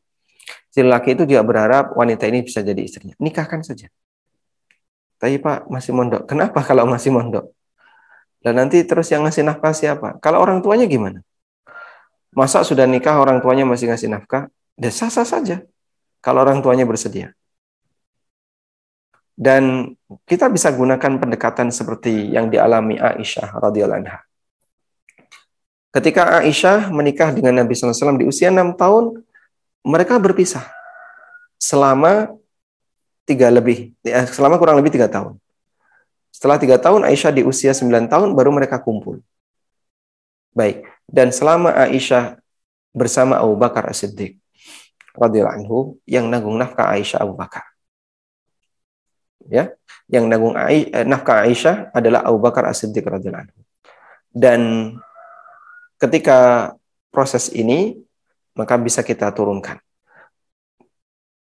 [0.70, 3.18] si lelaki itu juga berharap wanita ini bisa jadi istrinya.
[3.18, 3.90] Nikahkan saja.
[5.18, 6.28] Tapi Pak masih mondok.
[6.30, 7.50] Kenapa kalau masih mondok?
[8.44, 10.20] Dan nanti terus yang ngasih nafkah siapa?
[10.20, 11.24] Kalau orang tuanya gimana?
[12.34, 14.50] Masa sudah nikah orang tuanya masih ngasih nafkah?
[14.74, 15.62] Ya sah-sah saja.
[16.18, 17.30] Kalau orang tuanya bersedia.
[19.34, 19.94] Dan
[20.26, 24.18] kita bisa gunakan pendekatan seperti yang dialami Aisyah radhiyallahu anha.
[25.94, 29.22] Ketika Aisyah menikah dengan Nabi SAW di usia 6 tahun,
[29.86, 30.66] mereka berpisah
[31.58, 32.34] selama
[33.26, 35.38] tiga lebih, ya, selama kurang lebih tiga tahun.
[36.34, 39.22] Setelah tiga tahun, Aisyah di usia 9 tahun, baru mereka kumpul.
[40.54, 42.40] Baik, dan selama Aisyah
[42.94, 44.38] bersama Abu Bakar As-Siddiq,
[45.18, 45.78] radhiyallahu anhu,
[46.08, 47.66] yang nanggung nafkah Aisyah Abu Bakar.
[49.44, 49.76] Ya,
[50.08, 53.60] yang nanggung eh, nafkah Aisyah adalah Abu Bakar As-Siddiq radhiyallahu anhu.
[54.34, 54.60] Dan
[56.00, 56.72] ketika
[57.14, 57.98] proses ini,
[58.54, 59.78] maka bisa kita turunkan.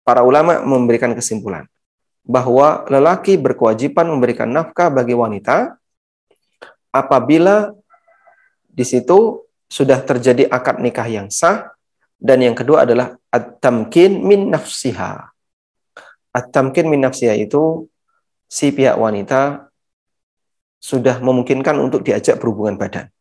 [0.05, 1.69] Para ulama memberikan kesimpulan
[2.25, 5.77] bahwa lelaki berkewajiban memberikan nafkah bagi wanita
[6.93, 7.73] apabila
[8.69, 11.73] di situ sudah terjadi akad nikah yang sah
[12.17, 15.29] dan yang kedua adalah at-tamkin min nafsiha.
[16.35, 17.87] At-tamkin min nafsiha itu
[18.49, 19.69] si pihak wanita
[20.81, 23.13] sudah memungkinkan untuk diajak berhubungan badan.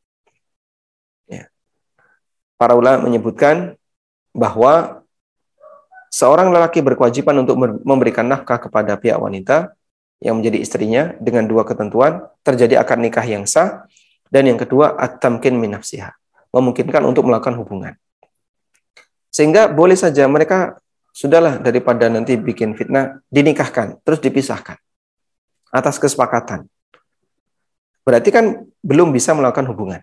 [2.57, 3.77] Para ulama menyebutkan
[4.33, 5.05] bahwa
[6.09, 7.53] seorang lelaki berkewajiban untuk
[7.85, 9.77] memberikan nafkah kepada pihak wanita
[10.17, 13.85] yang menjadi istrinya dengan dua ketentuan, terjadi akad nikah yang sah,
[14.33, 16.09] dan yang kedua, at-tamkin min nafsiha,
[16.57, 17.93] memungkinkan untuk melakukan hubungan.
[19.29, 20.81] Sehingga boleh saja mereka
[21.13, 24.77] sudahlah daripada nanti bikin fitnah, dinikahkan, terus dipisahkan
[25.69, 26.65] atas kesepakatan.
[28.01, 30.01] Berarti kan belum bisa melakukan hubungan.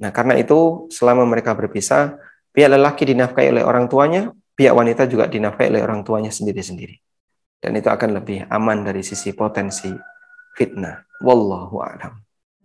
[0.00, 2.16] Nah, karena itu selama mereka berpisah,
[2.50, 6.98] pihak lelaki dinafkahi oleh orang tuanya, pihak wanita juga dinafkahi oleh orang tuanya sendiri-sendiri.
[7.60, 9.92] Dan itu akan lebih aman dari sisi potensi
[10.56, 11.04] fitnah.
[11.20, 12.29] Wallahu a'lam.